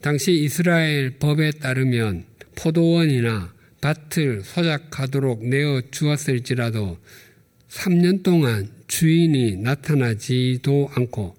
당시 0.00 0.32
이스라엘 0.32 1.18
법에 1.18 1.50
따르면 1.50 2.26
포도원이나 2.54 3.54
밭을 3.80 4.42
소작하도록 4.42 5.46
내어 5.48 5.80
주었을지라도 5.90 6.98
3년 7.68 8.22
동안 8.22 8.70
주인이 8.86 9.56
나타나지도 9.56 10.90
않고 10.94 11.34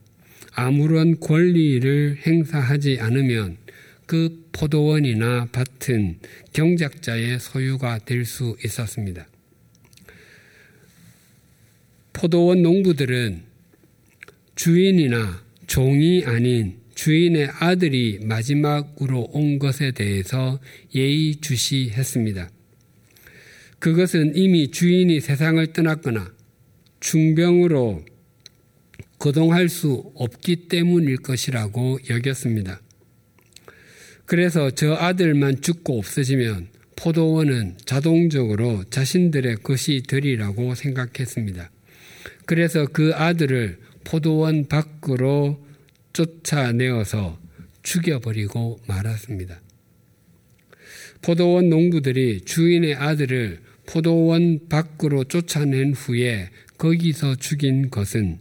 아무런 0.55 1.19
권리를 1.19 2.17
행사하지 2.25 2.99
않으면 3.01 3.57
그 4.05 4.47
포도원이나 4.51 5.49
밭은 5.51 6.19
경작자의 6.53 7.39
소유가 7.39 7.97
될 7.99 8.25
수 8.25 8.55
있었습니다. 8.63 9.27
포도원 12.13 12.61
농부들은 12.61 13.41
주인이나 14.55 15.43
종이 15.67 16.23
아닌 16.25 16.77
주인의 16.95 17.49
아들이 17.59 18.19
마지막으로 18.23 19.23
온 19.33 19.59
것에 19.59 19.91
대해서 19.91 20.59
예의주시했습니다. 20.93 22.49
그것은 23.79 24.37
이미 24.37 24.71
주인이 24.71 25.19
세상을 25.19 25.73
떠났거나 25.73 26.33
중병으로 27.01 28.05
거동할 29.19 29.69
수 29.69 30.12
없기 30.15 30.67
때문일 30.67 31.17
것이라고 31.17 31.99
여겼습니다. 32.10 32.82
그래서 34.25 34.71
저 34.71 34.93
아들만 34.93 35.62
죽고 35.62 35.97
없어지면 35.97 36.67
포도원은 36.95 37.78
자동적으로 37.86 38.84
자신들의 38.89 39.58
것이 39.58 40.04
되리라고 40.08 40.75
생각했습니다. 40.75 41.69
그래서 42.45 42.88
그 42.88 43.13
아들을 43.13 43.80
포도원 44.04 44.67
밖으로 44.67 45.63
쫓아내어서 46.13 47.39
죽여버리고 47.84 48.80
말았습니다. 48.88 49.62
포도원 51.21 51.69
농부들이 51.69 52.41
주인의 52.41 52.95
아들을 52.95 53.62
포도원 53.86 54.67
밖으로 54.67 55.23
쫓아낸 55.25 55.93
후에 55.93 56.49
거기서 56.78 57.36
죽인 57.36 57.89
것은 57.89 58.39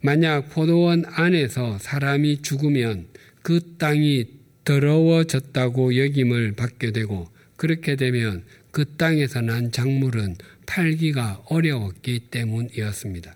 만약 0.00 0.50
포도원 0.50 1.04
안에서 1.06 1.78
사람이 1.78 2.42
죽으면 2.42 3.06
그 3.42 3.76
땅이 3.78 4.26
더러워졌다고 4.64 5.96
여김을 5.96 6.52
받게 6.52 6.92
되고 6.92 7.28
그렇게 7.56 7.96
되면 7.96 8.44
그 8.70 8.84
땅에서 8.96 9.40
난 9.40 9.72
작물은 9.72 10.36
팔기가 10.66 11.42
어려웠기 11.46 12.20
때문이었습니다. 12.30 13.34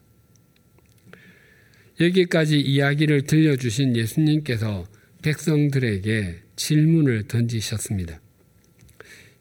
여기까지 2.00 2.60
이야기를 2.60 3.22
들려주신 3.22 3.96
예수님께서 3.96 4.86
백성들에게 5.22 6.36
질문을 6.56 7.28
던지셨습니다. 7.28 8.20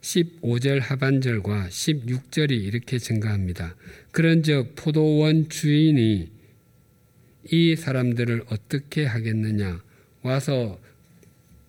15절 0.00 0.80
하반절과 0.80 1.68
16절이 1.68 2.50
이렇게 2.50 2.98
증가합니다. 2.98 3.76
그런즉 4.10 4.74
포도원 4.74 5.48
주인이 5.48 6.31
이 7.50 7.76
사람들을 7.76 8.44
어떻게 8.48 9.04
하겠느냐? 9.04 9.82
와서 10.22 10.80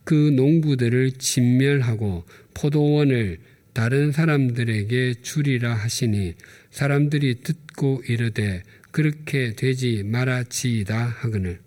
그 0.03 0.13
농부들을 0.13 1.13
진멸하고 1.13 2.25
포도원을 2.53 3.39
다른 3.73 4.11
사람들에게 4.11 5.15
주리라 5.23 5.73
하시니 5.73 6.35
사람들이 6.69 7.41
듣고 7.41 8.03
이르되 8.07 8.63
그렇게 8.91 9.53
되지 9.55 10.03
말아치이다 10.05 10.95
하거늘. 10.95 11.59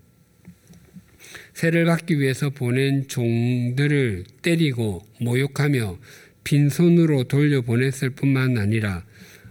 세를 1.55 1.87
받기 1.87 2.21
위해서 2.21 2.51
보낸 2.51 3.09
종들을 3.09 4.25
때리고 4.43 5.05
모욕하며 5.21 5.99
빈손으로 6.45 7.25
돌려보냈을 7.25 8.11
뿐만 8.11 8.59
아니라 8.59 9.05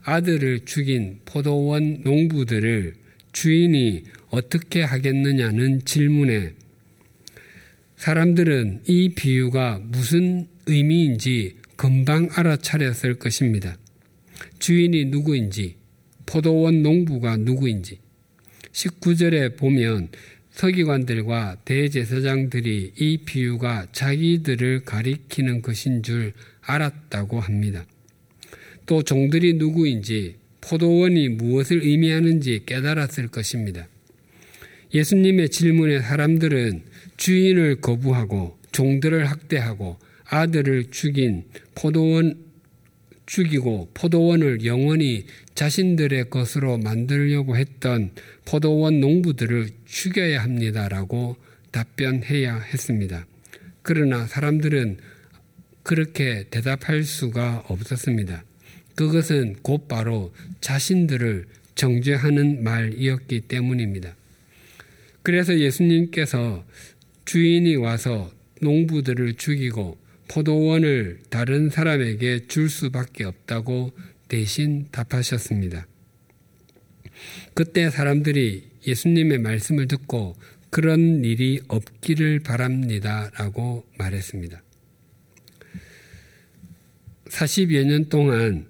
아들을 0.03 0.65
죽인 0.65 1.19
포도원 1.25 2.01
농부들을 2.03 2.93
주인이 3.33 4.03
어떻게 4.35 4.83
하겠느냐는 4.83 5.85
질문에 5.85 6.51
사람들은 7.95 8.81
이 8.87 9.09
비유가 9.15 9.79
무슨 9.81 10.47
의미인지 10.65 11.55
금방 11.77 12.27
알아차렸을 12.33 13.15
것입니다. 13.15 13.77
주인이 14.59 15.05
누구인지, 15.05 15.77
포도원 16.25 16.83
농부가 16.83 17.37
누구인지. 17.37 17.99
19절에 18.73 19.57
보면 19.57 20.09
서기관들과 20.51 21.57
대제사장들이 21.63 22.93
이 22.97 23.17
비유가 23.19 23.87
자기들을 23.93 24.83
가리키는 24.83 25.61
것인 25.61 26.03
줄 26.03 26.33
알았다고 26.61 27.39
합니다. 27.39 27.85
또 28.85 29.01
종들이 29.01 29.53
누구인지, 29.53 30.35
포도원이 30.59 31.29
무엇을 31.29 31.83
의미하는지 31.83 32.63
깨달았을 32.65 33.27
것입니다. 33.29 33.87
예수님의 34.95 35.49
질문에 35.49 35.99
사람들은 35.99 36.83
주인을 37.17 37.81
거부하고 37.81 38.57
종들을 38.71 39.25
학대하고 39.29 39.99
아들을 40.29 40.89
죽인 40.89 41.43
포도원 41.75 42.45
죽이고 43.25 43.89
포도원을 43.93 44.63
영원히 44.63 45.25
자신들의 45.53 46.29
것으로 46.29 46.77
만들려고 46.77 47.57
했던 47.57 48.11
포도원 48.45 49.01
농부들을 49.01 49.67
죽여야 49.83 50.41
합니다라고 50.41 51.35
답변해야 51.71 52.57
했습니다. 52.57 53.25
그러나 53.81 54.25
사람들은 54.27 54.97
그렇게 55.83 56.45
대답할 56.49 57.03
수가 57.03 57.65
없었습니다. 57.67 58.45
그것은 58.95 59.57
곧바로 59.61 60.33
자신들을 60.61 61.47
정죄하는 61.75 62.63
말이었기 62.63 63.41
때문입니다. 63.41 64.15
그래서 65.25 65.57
예수님께서 65.57 66.63
주인이 67.25 67.77
와서 67.77 68.31
농부들을 68.61 69.33
죽이고 69.33 69.97
포도원을 70.27 71.21
다른 71.31 71.71
사람에게 71.71 72.45
줄 72.45 72.69
수밖에 72.69 73.23
없다고 73.23 73.91
대신 74.27 74.87
답하셨습니다. 74.91 75.87
그때 77.55 77.89
사람들이 77.89 78.69
예수님의 78.85 79.39
말씀을 79.39 79.87
듣고 79.87 80.35
그런 80.69 81.25
일이 81.25 81.59
없기를 81.69 82.41
바랍니다. 82.41 83.31
라고 83.33 83.83
말했습니다. 83.97 84.61
40여 87.29 87.83
년 87.83 88.09
동안 88.09 88.67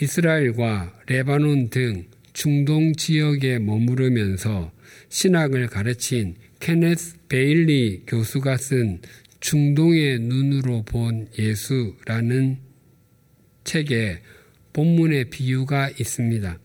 이스라엘과 0.00 1.00
레바논 1.08 1.70
등 1.70 2.04
중동 2.32 2.94
지역에 2.94 3.58
머무르면서 3.58 4.75
신학을 5.08 5.68
가르친 5.68 6.36
케네스 6.60 7.16
베일리 7.28 8.02
교수가 8.06 8.56
쓴 8.56 9.00
중동의 9.40 10.20
눈으로 10.20 10.82
본 10.84 11.28
예수라는 11.38 12.58
책에 13.64 14.22
본문의 14.72 15.30
비유가 15.30 15.90
있습니다. 15.90 16.58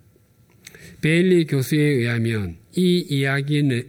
베일리 1.01 1.45
교수에 1.45 1.79
의하면 1.79 2.57
이 2.75 2.99
이야기의 3.09 3.85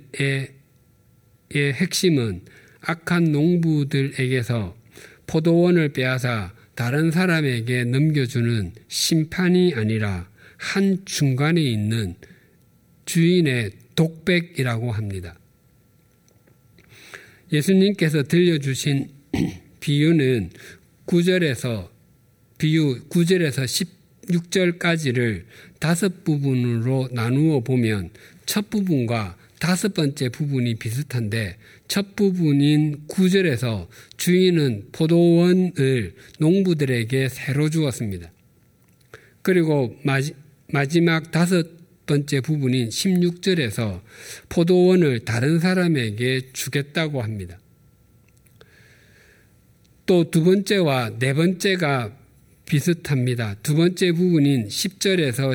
핵심은 1.55 2.42
악한 2.81 3.33
농부들에게서 3.33 4.77
포도원을 5.27 5.92
빼앗아 5.92 6.55
다른 6.75 7.11
사람에게 7.11 7.85
넘겨주는 7.85 8.73
심판이 8.88 9.75
아니라 9.75 10.29
한 10.57 11.05
중간에 11.05 11.61
있는 11.61 12.14
주인의 13.05 13.73
독백이라고 13.94 14.92
합니다. 14.92 15.38
예수님께서 17.52 18.22
들려주신 18.22 19.09
비유는 19.81 20.50
9절에서 21.07 21.88
비유 22.59 23.09
9절에서 23.09 23.88
16절까지를 24.26 25.44
다섯 25.78 26.24
부분으로 26.24 27.09
나누어 27.12 27.61
보면 27.61 28.11
첫 28.46 28.70
부분과 28.70 29.37
다섯 29.59 29.94
번째 29.94 30.28
부분이 30.31 30.76
비슷한데 30.76 31.57
첫 31.87 32.16
부분인 32.16 33.07
9절에서 33.07 33.87
주인은 34.16 34.88
포도원을 34.92 36.14
농부들에게 36.38 37.28
새로 37.28 37.68
주었습니다. 37.68 38.33
그리고 39.42 39.96
마지, 40.02 40.35
마지막 40.68 41.31
다섯 41.31 41.82
번째 42.12 42.42
부분인 42.42 42.90
16절에서 42.90 44.03
포도원을 44.51 45.20
다른 45.20 45.59
사람에게 45.59 46.51
주겠다고 46.53 47.22
합니다. 47.22 47.59
또 50.05 50.25
두 50.31 50.44
번째와 50.44 51.18
네 51.18 51.33
번째가 51.33 52.14
비슷합니다. 52.66 53.57
두 53.62 53.75
번째 53.77 54.12
부분인 54.12 54.68
10절에서 54.68 55.55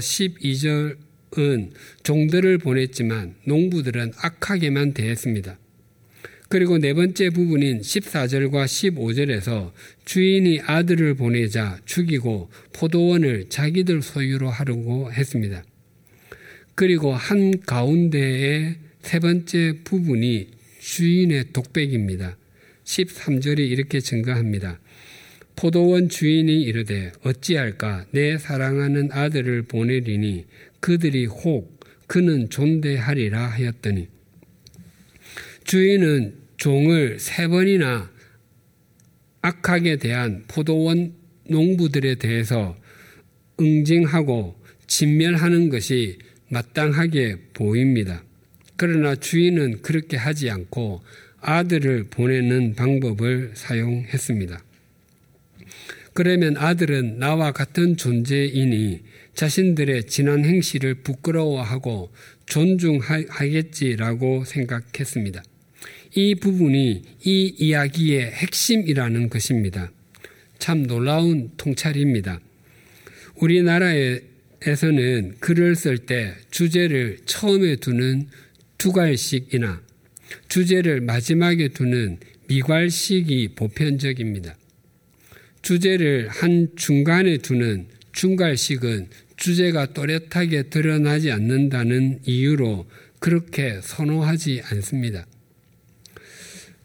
12절은 1.31 1.71
종들을 2.01 2.57
보냈지만 2.57 3.35
농부들은 3.45 4.13
악하게만 4.17 4.93
대했습니다. 4.93 5.59
그리고 6.49 6.79
네 6.79 6.95
번째 6.95 7.29
부분인 7.29 7.81
14절과 7.81 8.65
15절에서 8.65 9.73
주인이 10.05 10.61
아들을 10.61 11.13
보내자 11.13 11.79
죽이고 11.85 12.49
포도원을 12.73 13.49
자기들 13.49 14.01
소유로 14.01 14.49
하려고 14.49 15.11
했습니다. 15.11 15.63
그리고 16.77 17.11
한 17.11 17.59
가운데의 17.61 18.75
세 19.01 19.17
번째 19.17 19.79
부분이 19.83 20.51
주인의 20.79 21.45
독백입니다. 21.51 22.37
13절이 22.83 23.61
이렇게 23.61 23.99
증가합니다. 23.99 24.79
포도원 25.55 26.07
주인이 26.07 26.61
이르되 26.61 27.13
어찌할까 27.23 28.05
내 28.11 28.37
사랑하는 28.37 29.09
아들을 29.11 29.63
보내리니 29.63 30.45
그들이 30.79 31.25
혹 31.25 31.79
그는 32.05 32.47
존대하리라 32.51 33.43
하였더니 33.43 34.07
주인은 35.63 36.35
종을 36.57 37.17
세 37.17 37.47
번이나 37.47 38.11
악하게 39.41 39.97
대한 39.97 40.43
포도원 40.47 41.15
농부들에 41.49 42.15
대해서 42.15 42.77
응징하고 43.59 44.55
진멸하는 44.85 45.69
것이 45.69 46.19
마땅하게 46.49 47.37
보입니다. 47.53 48.23
그러나 48.75 49.15
주인은 49.15 49.81
그렇게 49.81 50.17
하지 50.17 50.49
않고 50.49 51.01
아들을 51.41 52.05
보내는 52.09 52.75
방법을 52.75 53.51
사용했습니다. 53.55 54.63
그러면 56.13 56.57
아들은 56.57 57.19
나와 57.19 57.51
같은 57.51 57.95
존재이니 57.95 59.01
자신들의 59.35 60.05
지난 60.05 60.45
행실을 60.45 60.95
부끄러워하고 60.95 62.11
존중하겠지라고 62.47 64.45
생각했습니다. 64.45 65.43
이 66.15 66.33
부분이 66.33 67.03
이 67.23 67.55
이야기의 67.59 68.31
핵심이라는 68.31 69.29
것입니다. 69.29 69.91
참 70.57 70.87
놀라운 70.87 71.51
통찰입니다. 71.57 72.39
우리나라 73.35 73.91
에서는 74.65 75.35
글을 75.39 75.75
쓸 75.75 75.99
때 75.99 76.33
주제를 76.49 77.19
처음에 77.25 77.75
두는 77.75 78.27
두괄식이나 78.77 79.81
주제를 80.47 81.01
마지막에 81.01 81.69
두는 81.69 82.17
미괄식이 82.47 83.49
보편적입니다. 83.55 84.55
주제를 85.61 86.29
한 86.29 86.69
중간에 86.75 87.37
두는 87.37 87.87
중괄식은 88.13 89.07
주제가 89.35 89.93
또렷하게 89.93 90.63
드러나지 90.63 91.31
않는다는 91.31 92.19
이유로 92.25 92.87
그렇게 93.19 93.79
선호하지 93.81 94.61
않습니다. 94.65 95.25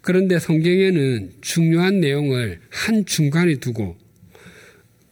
그런데 0.01 0.37
성경에는 0.37 1.31
중요한 1.41 2.01
내용을 2.01 2.59
한 2.69 3.05
중간에 3.05 3.55
두고 3.55 3.97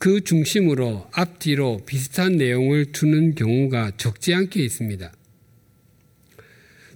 그 0.01 0.21
중심으로 0.21 1.07
앞뒤로 1.11 1.79
비슷한 1.85 2.35
내용을 2.35 2.91
두는 2.91 3.35
경우가 3.35 3.91
적지 3.97 4.33
않게 4.33 4.59
있습니다. 4.63 5.13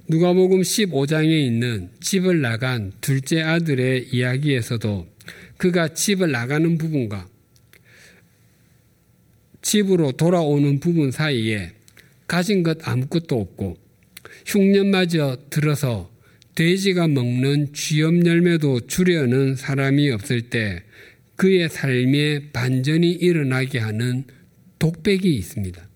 누가복음 0.07 0.61
15장에 0.61 1.29
있는 1.29 1.91
집을 1.99 2.41
나간 2.41 2.93
둘째 3.01 3.43
아들의 3.43 4.07
이야기에서도 4.11 5.07
그가 5.57 5.89
집을 5.89 6.31
나가는 6.31 6.79
부분과 6.79 7.29
집으로 9.61 10.13
돌아오는 10.13 10.79
부분 10.79 11.11
사이에 11.11 11.73
가진 12.25 12.63
것 12.63 12.79
아무것도 12.87 13.39
없고 13.39 13.77
흉년마저 14.47 15.37
들어서 15.51 16.11
돼지가 16.55 17.07
먹는 17.07 17.71
쥐염 17.73 18.25
열매도 18.25 18.87
주려는 18.87 19.55
사람이 19.55 20.09
없을 20.09 20.49
때 20.49 20.84
그의 21.35 21.69
삶에 21.69 22.51
반전이 22.51 23.11
일어나게 23.11 23.79
하는 23.79 24.23
독백이 24.79 25.33
있습니다. 25.35 25.87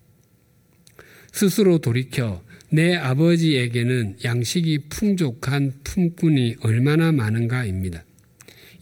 스스로 1.32 1.78
돌이켜 1.78 2.42
내 2.70 2.94
아버지에게는 2.94 4.18
양식이 4.24 4.88
풍족한 4.90 5.80
품꾼이 5.82 6.56
얼마나 6.60 7.10
많은가입니다. 7.12 8.04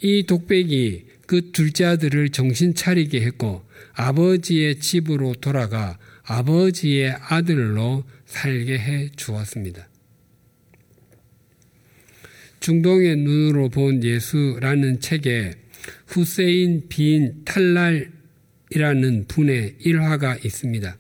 이 0.03 0.25
독백이 0.27 1.07
그 1.27 1.51
둘째 1.53 1.85
아들을 1.85 2.31
정신 2.31 2.75
차리게 2.75 3.21
했고 3.23 3.63
아버지의 3.95 4.81
집으로 4.81 5.35
돌아가 5.41 5.99
아버지의 6.25 7.17
아들로 7.21 8.05
살게 8.27 8.79
해 8.79 9.09
주었습니다. 9.17 9.89
중동의 12.61 13.17
눈으로 13.17 13.69
본 13.69 14.03
예수라는 14.03 15.01
책에 15.01 15.53
후세인 16.07 16.89
빈 16.89 17.43
탈랄이라는 17.45 19.27
분의 19.29 19.77
일화가 19.81 20.39
있습니다. 20.45 20.97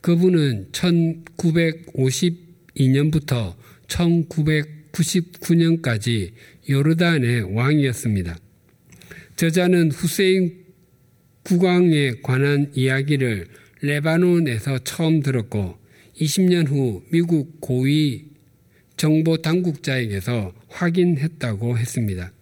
그분은 0.00 0.68
1952년부터 0.72 3.54
1999년까지 3.88 6.32
요르단의 6.68 7.54
왕이었습니다. 7.54 8.36
저자는 9.36 9.92
후세인 9.92 10.66
국왕에 11.44 12.14
관한 12.22 12.72
이야기를 12.74 13.46
레바논에서 13.82 14.80
처음 14.80 15.22
들었고 15.22 15.78
20년 16.20 16.66
후 16.66 17.04
미국 17.10 17.60
고위 17.60 18.24
정보 18.96 19.36
당국자에게서 19.36 20.52
확인했다고 20.68 21.78
했습니다. 21.78 22.32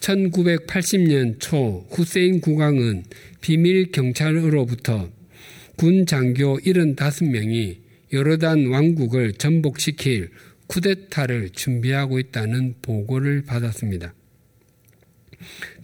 1980년 0.00 1.36
초 1.38 1.86
후세인 1.90 2.40
국왕은 2.40 3.04
비밀 3.40 3.92
경찰으로부터 3.92 5.10
군 5.76 6.06
장교 6.06 6.58
75명이 6.58 7.76
요르단 8.12 8.66
왕국을 8.66 9.34
전복시킬 9.34 10.30
쿠데타를 10.66 11.50
준비하고 11.50 12.18
있다는 12.18 12.74
보고를 12.82 13.42
받았습니다. 13.44 14.14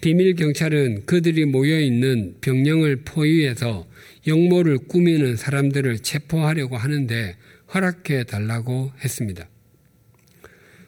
비밀 0.00 0.34
경찰은 0.34 1.06
그들이 1.06 1.44
모여 1.44 1.80
있는 1.80 2.36
병령을 2.40 3.02
포위해서 3.04 3.86
영모를 4.26 4.78
꾸미는 4.78 5.36
사람들을 5.36 6.00
체포하려고 6.00 6.76
하는데 6.76 7.36
허락해 7.72 8.24
달라고 8.24 8.92
했습니다. 9.02 9.48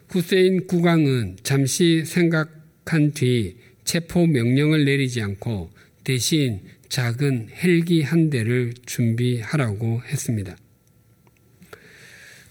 후세인 0.09 0.67
국왕은 0.67 1.39
잠시 1.43 2.05
생각 2.05 2.58
한 2.89 3.13
뒤 3.13 3.57
체포 3.85 4.27
명령을 4.27 4.85
내리지 4.85 5.23
않고 5.23 5.71
대신 6.05 6.61
작은 6.89 7.49
헬기 7.63 8.03
한 8.03 8.31
대를 8.31 8.73
준비하라고 8.87 10.03
했습니다. 10.03 10.57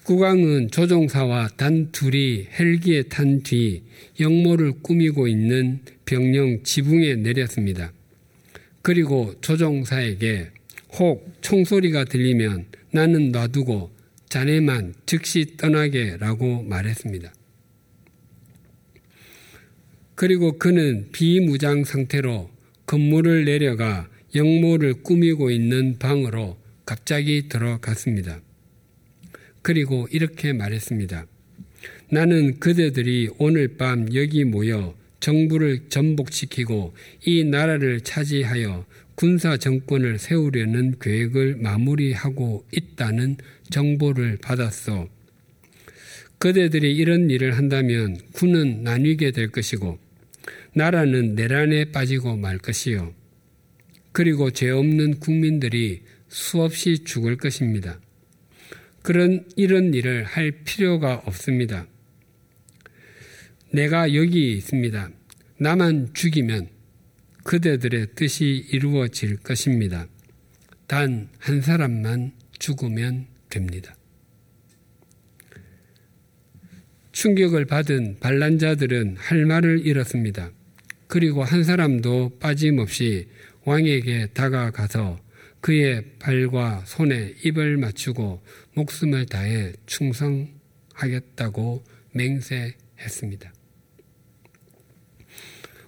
국왕은 0.03 0.71
조종사와 0.71 1.49
단 1.57 1.91
둘이 1.91 2.47
헬기에 2.57 3.03
탄 3.03 3.43
뒤 3.43 3.83
영모를 4.19 4.73
꾸미고 4.81 5.27
있는 5.27 5.79
병령 6.05 6.63
지붕에 6.63 7.15
내렸습니다. 7.15 7.91
그리고 8.81 9.35
조종사에게 9.41 10.47
혹 10.93 11.29
총소리가 11.41 12.05
들리면 12.05 12.65
나는 12.91 13.31
놔두고 13.31 13.91
자네만 14.29 14.93
즉시 15.05 15.57
떠나게 15.57 16.17
라고 16.17 16.63
말했습니다. 16.63 17.33
그리고 20.17 20.57
그는 20.57 21.09
비무장 21.11 21.83
상태로 21.83 22.49
건물을 22.87 23.45
내려가 23.45 24.09
영모를 24.33 25.03
꾸미고 25.03 25.51
있는 25.51 25.99
방으로 25.99 26.57
갑자기 26.87 27.47
들어갔습니다. 27.47 28.41
그리고 29.61 30.07
이렇게 30.09 30.53
말했습니다. 30.53 31.27
나는 32.09 32.59
그대들이 32.59 33.29
오늘 33.37 33.77
밤 33.77 34.11
여기 34.15 34.43
모여 34.43 34.95
정부를 35.19 35.89
전복시키고 35.89 36.95
이 37.27 37.43
나라를 37.43 38.01
차지하여 38.01 38.87
군사 39.13 39.55
정권을 39.57 40.17
세우려는 40.17 40.95
계획을 40.99 41.57
마무리하고 41.57 42.65
있다는 42.71 43.37
정보를 43.69 44.39
받았어. 44.41 45.09
그대들이 46.39 46.95
이런 46.95 47.29
일을 47.29 47.55
한다면 47.55 48.17
군은 48.33 48.81
나뉘게 48.81 49.29
될 49.29 49.51
것이고 49.51 50.06
나라는 50.77 51.35
내란에 51.35 51.91
빠지고 51.91 52.37
말 52.37 52.57
것이요. 52.57 53.13
그리고 54.11 54.51
죄 54.51 54.69
없는 54.69 55.19
국민들이 55.19 56.03
수없이 56.27 57.03
죽을 57.03 57.37
것입니다. 57.37 57.99
그런 59.01 59.45
이런 59.55 59.93
일을 59.93 60.23
할 60.23 60.51
필요가 60.63 61.15
없습니다. 61.25 61.87
내가 63.71 64.13
여기 64.13 64.53
있습니다. 64.53 65.09
나만 65.59 66.13
죽이면 66.13 66.69
그대들의 67.43 68.07
뜻이 68.15 68.67
이루어질 68.71 69.37
것입니다. 69.37 70.07
단 70.87 71.29
한 71.39 71.61
사람만 71.61 72.33
죽으면 72.59 73.27
됩니다. 73.49 73.95
충격을 77.13 77.65
받은 77.65 78.17
반란자들은 78.19 79.15
할 79.17 79.45
말을 79.45 79.87
잃었습니다. 79.87 80.51
그리고 81.07 81.43
한 81.43 81.63
사람도 81.63 82.37
빠짐없이 82.39 83.27
왕에게 83.65 84.27
다가가서 84.33 85.19
그의 85.61 86.03
발과 86.19 86.83
손에 86.85 87.33
입을 87.43 87.77
맞추고 87.77 88.41
목숨을 88.75 89.25
다해 89.25 89.73
충성하겠다고 89.85 91.83
맹세했습니다. 92.13 93.53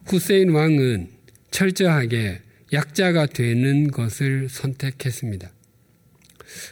후세인 0.06 0.50
왕은 0.50 1.10
철저하게 1.52 2.42
약자가 2.74 3.28
되는 3.28 3.92
것을 3.92 4.50
선택했습니다. 4.50 5.52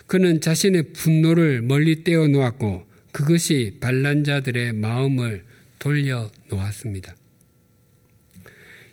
그는 0.08 0.42
자신의 0.42 0.94
분노를 0.94 1.62
멀리 1.62 2.04
떼어 2.04 2.28
놓았고 2.28 2.88
그것이 3.12 3.78
반란자들의 3.80 4.74
마음을 4.74 5.44
돌려 5.80 6.32
놓았습니다. 6.50 7.16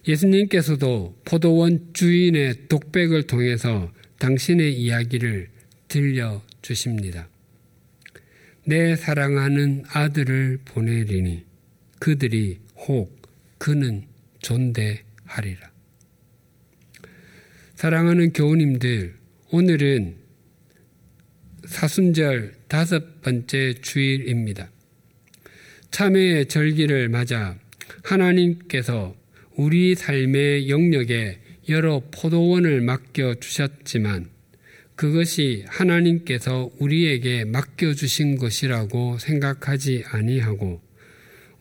예수님께서도 0.06 1.18
포도원 1.24 1.92
주인의 1.92 2.68
독백을 2.68 3.24
통해서 3.24 3.92
당신의 4.18 4.74
이야기를 4.74 5.48
들려 5.88 6.42
주십니다. 6.62 7.28
내 8.66 8.96
사랑하는 8.96 9.84
아들을 9.88 10.60
보내리니 10.64 11.44
그들이 11.98 12.58
혹 12.76 13.22
그는 13.58 14.06
존대하리라. 14.40 15.72
사랑하는 17.74 18.32
교우님들, 18.32 19.14
오늘은 19.50 20.16
사순절 21.66 22.54
다섯 22.68 23.20
번째 23.22 23.74
주일입니다. 23.80 24.70
참회의 25.90 26.46
절기를 26.46 27.08
맞아 27.08 27.58
하나님께서 28.02 29.14
우리 29.56 29.94
삶의 29.94 30.68
영역에 30.68 31.38
여러 31.68 32.02
포도원을 32.10 32.80
맡겨 32.80 33.36
주셨지만 33.40 34.28
그것이 34.96 35.64
하나님께서 35.68 36.70
우리에게 36.78 37.44
맡겨 37.44 37.94
주신 37.94 38.36
것이라고 38.36 39.18
생각하지 39.18 40.04
아니하고 40.06 40.80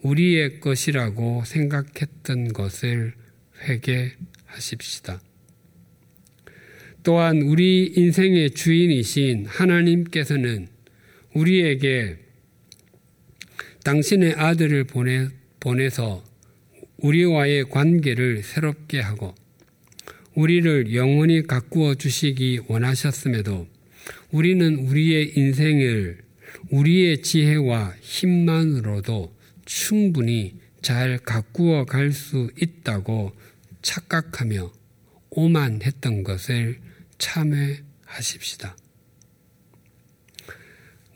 우리의 0.01 0.59
것이라고 0.59 1.43
생각했던 1.45 2.53
것을 2.53 3.13
회개하십시다. 3.61 5.21
또한 7.03 7.41
우리 7.41 7.93
인생의 7.95 8.51
주인이신 8.51 9.45
하나님께서는 9.45 10.67
우리에게 11.33 12.17
당신의 13.83 14.33
아들을 14.33 14.85
보내, 14.85 15.27
보내서 15.59 16.23
우리와의 17.03 17.69
관계를 17.69 18.43
새롭게 18.43 18.99
하고 19.01 19.35
우리를 20.35 20.95
영원히 20.95 21.43
가꾸어 21.43 21.95
주시기 21.95 22.61
원하셨음에도 22.67 23.67
우리는 24.31 24.75
우리의 24.75 25.37
인생을 25.37 26.19
우리의 26.71 27.21
지혜와 27.21 27.93
힘만으로도 28.01 29.35
충분히 29.65 30.55
잘 30.81 31.17
가꾸어 31.19 31.85
갈 31.85 32.11
수 32.11 32.49
있다고 32.59 33.33
착각하며 33.81 34.71
오만했던 35.29 36.23
것을 36.23 36.79
참회하십시다. 37.17 38.77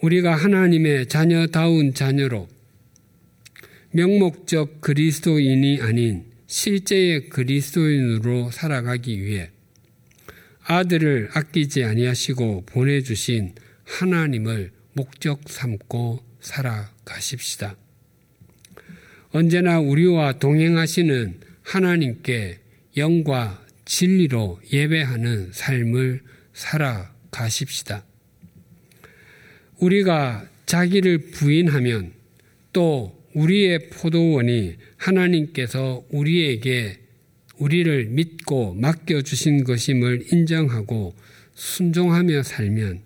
우리가 0.01 0.35
하나님의 0.35 1.07
자녀다운 1.07 1.93
자녀로 1.93 2.47
명목적 3.97 4.79
그리스도인이 4.79 5.81
아닌 5.81 6.25
실제의 6.45 7.29
그리스도인으로 7.29 8.51
살아가기 8.51 9.23
위해 9.23 9.49
아들을 10.65 11.29
아끼지 11.33 11.83
아니하시고 11.83 12.67
보내주신 12.67 13.55
하나님을 13.85 14.71
목적 14.93 15.49
삼고 15.49 16.23
살아가십시다. 16.39 17.75
언제나 19.31 19.79
우리와 19.79 20.33
동행하시는 20.33 21.39
하나님께 21.63 22.59
영과 22.97 23.65
진리로 23.85 24.61
예배하는 24.71 25.53
삶을 25.53 26.21
살아가십시다. 26.53 28.05
우리가 29.79 30.47
자기를 30.67 31.31
부인하면 31.31 32.13
또 32.73 33.16
우리의 33.37 33.89
포도원이 33.89 34.77
하나님께서 34.97 36.03
우리에게 36.09 36.97
우리를 37.59 38.05
믿고 38.05 38.73
맡겨주신 38.73 39.63
것임을 39.63 40.33
인정하고 40.33 41.15
순종하며 41.53 42.41
살면 42.43 43.01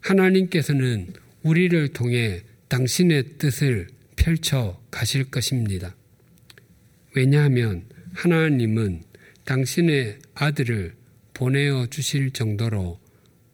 하나님께서는 0.00 1.12
우리를 1.42 1.88
통해 1.88 2.42
당신의 2.66 3.38
뜻을 3.38 3.86
펼쳐 4.16 4.80
가실 4.90 5.30
것입니다. 5.30 5.94
왜냐하면 7.14 7.84
하나님은 8.14 9.02
당신의 9.44 10.18
아들을 10.34 10.94
보내어 11.34 11.86
주실 11.86 12.32
정도로 12.32 12.98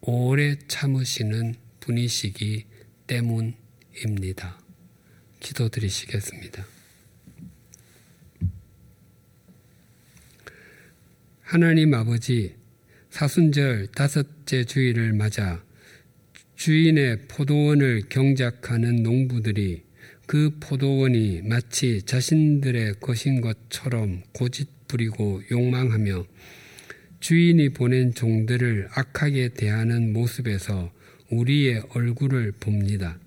오래 0.00 0.56
참으시는 0.68 1.54
분이시기 1.80 2.64
때문입니다. 3.06 4.63
기도드리시겠습니다. 5.44 6.64
하나님 11.42 11.92
아버지, 11.94 12.54
사순절 13.10 13.88
다섯째 13.94 14.64
주일을 14.64 15.12
맞아 15.12 15.62
주인의 16.56 17.28
포도원을 17.28 18.04
경작하는 18.08 19.02
농부들이 19.02 19.84
그 20.26 20.56
포도원이 20.58 21.42
마치 21.42 22.02
자신들의 22.02 22.94
것인 23.00 23.40
것처럼 23.40 24.22
고집 24.32 24.88
부리고 24.88 25.42
욕망하며 25.50 26.24
주인이 27.20 27.68
보낸 27.70 28.14
종들을 28.14 28.88
악하게 28.92 29.50
대하는 29.50 30.12
모습에서 30.12 30.92
우리의 31.30 31.82
얼굴을 31.90 32.52
봅니다. 32.52 33.18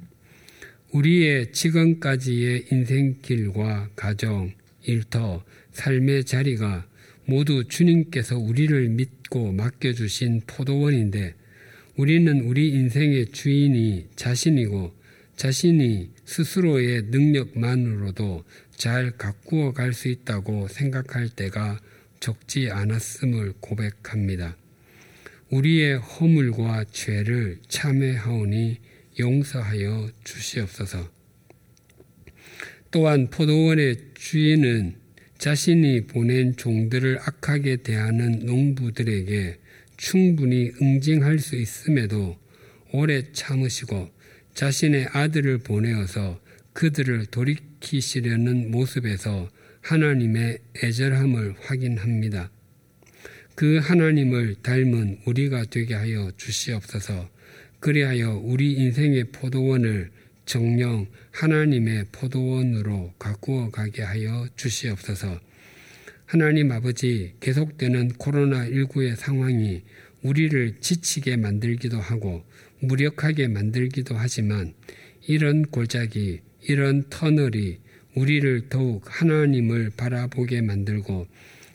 우리의 0.98 1.52
지금까지의 1.52 2.66
인생길과 2.72 3.92
가정, 3.96 4.52
일터, 4.84 5.44
삶의 5.72 6.24
자리가 6.24 6.88
모두 7.26 7.66
주님께서 7.68 8.40
우리를 8.40 8.90
믿고 8.90 9.52
맡겨주신 9.52 10.42
포도원인데 10.48 11.36
우리는 11.98 12.42
우리 12.42 12.70
인생의 12.70 13.28
주인이 13.28 14.08
자신이고 14.16 14.96
자신이 15.36 16.10
스스로의 16.26 17.04
능력만으로도 17.12 18.44
잘 18.76 19.12
가꾸어 19.18 19.74
갈 19.74 19.94
수 19.94 20.08
있다고 20.08 20.68
생각할 20.68 21.30
때가 21.30 21.80
적지 22.20 22.72
않았음을 22.72 23.54
고백합니다. 23.60 24.58
우리의 25.52 26.00
허물과 26.00 26.86
죄를 26.92 27.60
참회하오니 27.68 28.87
용서하여 29.20 30.10
주시옵소서. 30.24 31.10
또한 32.92 33.30
포도원의 33.30 33.98
주인은 34.16 34.96
자신이 35.38 36.08
보낸 36.08 36.56
종들을 36.56 37.20
악하게 37.22 37.78
대하는 37.78 38.46
농부들에게 38.46 39.60
충분히 39.98 40.72
응징할 40.82 41.40
수 41.40 41.56
있음에도 41.56 42.38
오래 42.92 43.32
참으시고 43.32 44.10
자신의 44.54 45.10
아들을 45.12 45.60
보내어서 45.60 46.40
그들을 46.74 47.28
돌이키시려는 47.28 48.72
모습에서 48.72 49.50
하나님의 49.82 50.60
애절함을 50.84 51.56
확인합니다. 51.62 52.52
그 53.56 53.78
하나님을 53.78 54.56
닮은 54.62 55.22
우리가 55.26 55.66
되게 55.66 55.96
하여 55.96 56.32
주시옵소서. 56.38 57.30
그리하여 57.88 58.42
우리 58.44 58.74
인생의 58.74 59.32
포도원을 59.32 60.12
정령 60.46 61.08
하나님의 61.32 62.08
포도원으로 62.12 63.14
가꾸어 63.18 63.70
가게 63.70 64.02
하여 64.02 64.46
주시옵소서. 64.58 65.40
하나님 66.26 66.74
아버지 66.74 67.32
계속되는 67.40 68.16
코로나19의 68.16 69.16
상황이 69.16 69.84
우리를 70.22 70.82
지치게 70.82 71.38
만들기도 71.38 71.98
하고 71.98 72.44
무력하게 72.82 73.48
만들기도 73.48 74.16
하지만 74.18 74.74
이런 75.26 75.64
골짜기, 75.64 76.42
이런 76.64 77.06
터널이 77.10 77.80
우리를 78.16 78.68
더욱 78.68 79.06
하나님을 79.06 79.92
바라보게 79.96 80.60
만들고 80.60 81.26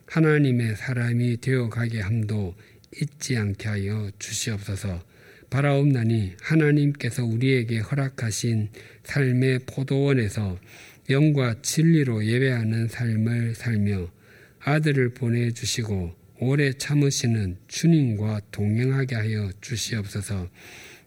하나님의 0.05 0.77
사람이 0.77 1.41
되어 1.41 1.71
가게 1.71 2.03
함도 2.03 2.55
잊지 3.01 3.39
않게 3.39 3.67
하여 3.67 4.11
주시옵소서. 4.19 5.11
바라옵나니 5.53 6.33
하나님께서 6.41 7.27
우리에게 7.27 7.81
허락하신 7.81 8.71
삶의 9.05 9.61
포도원에서 9.67 10.59
영과 11.11 11.55
진리로 11.61 12.25
예배하는 12.25 12.89
삶을 12.89 13.55
살며 13.55 14.11
아들을 14.61 15.11
보내주시고 15.11 16.15
오래 16.41 16.73
참으시는 16.73 17.59
주님과 17.69 18.41
동행하게 18.51 19.15
하여 19.15 19.51
주시옵소서. 19.61 20.49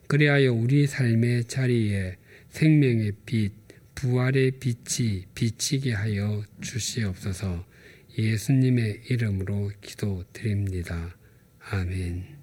그리하여 0.06 0.54
우리 0.54 0.86
삶의 0.86 1.46
자리에 1.46 2.16
생명의 2.50 3.14
빛, 3.26 3.52
부활의 3.96 4.52
빛이 4.60 5.26
비치게 5.34 5.92
하여 5.94 6.44
주시옵소서. 6.62 7.66
예수님의 8.16 9.02
이름으로 9.10 9.72
기도드립니다. 9.82 11.18
아멘. 11.72 12.35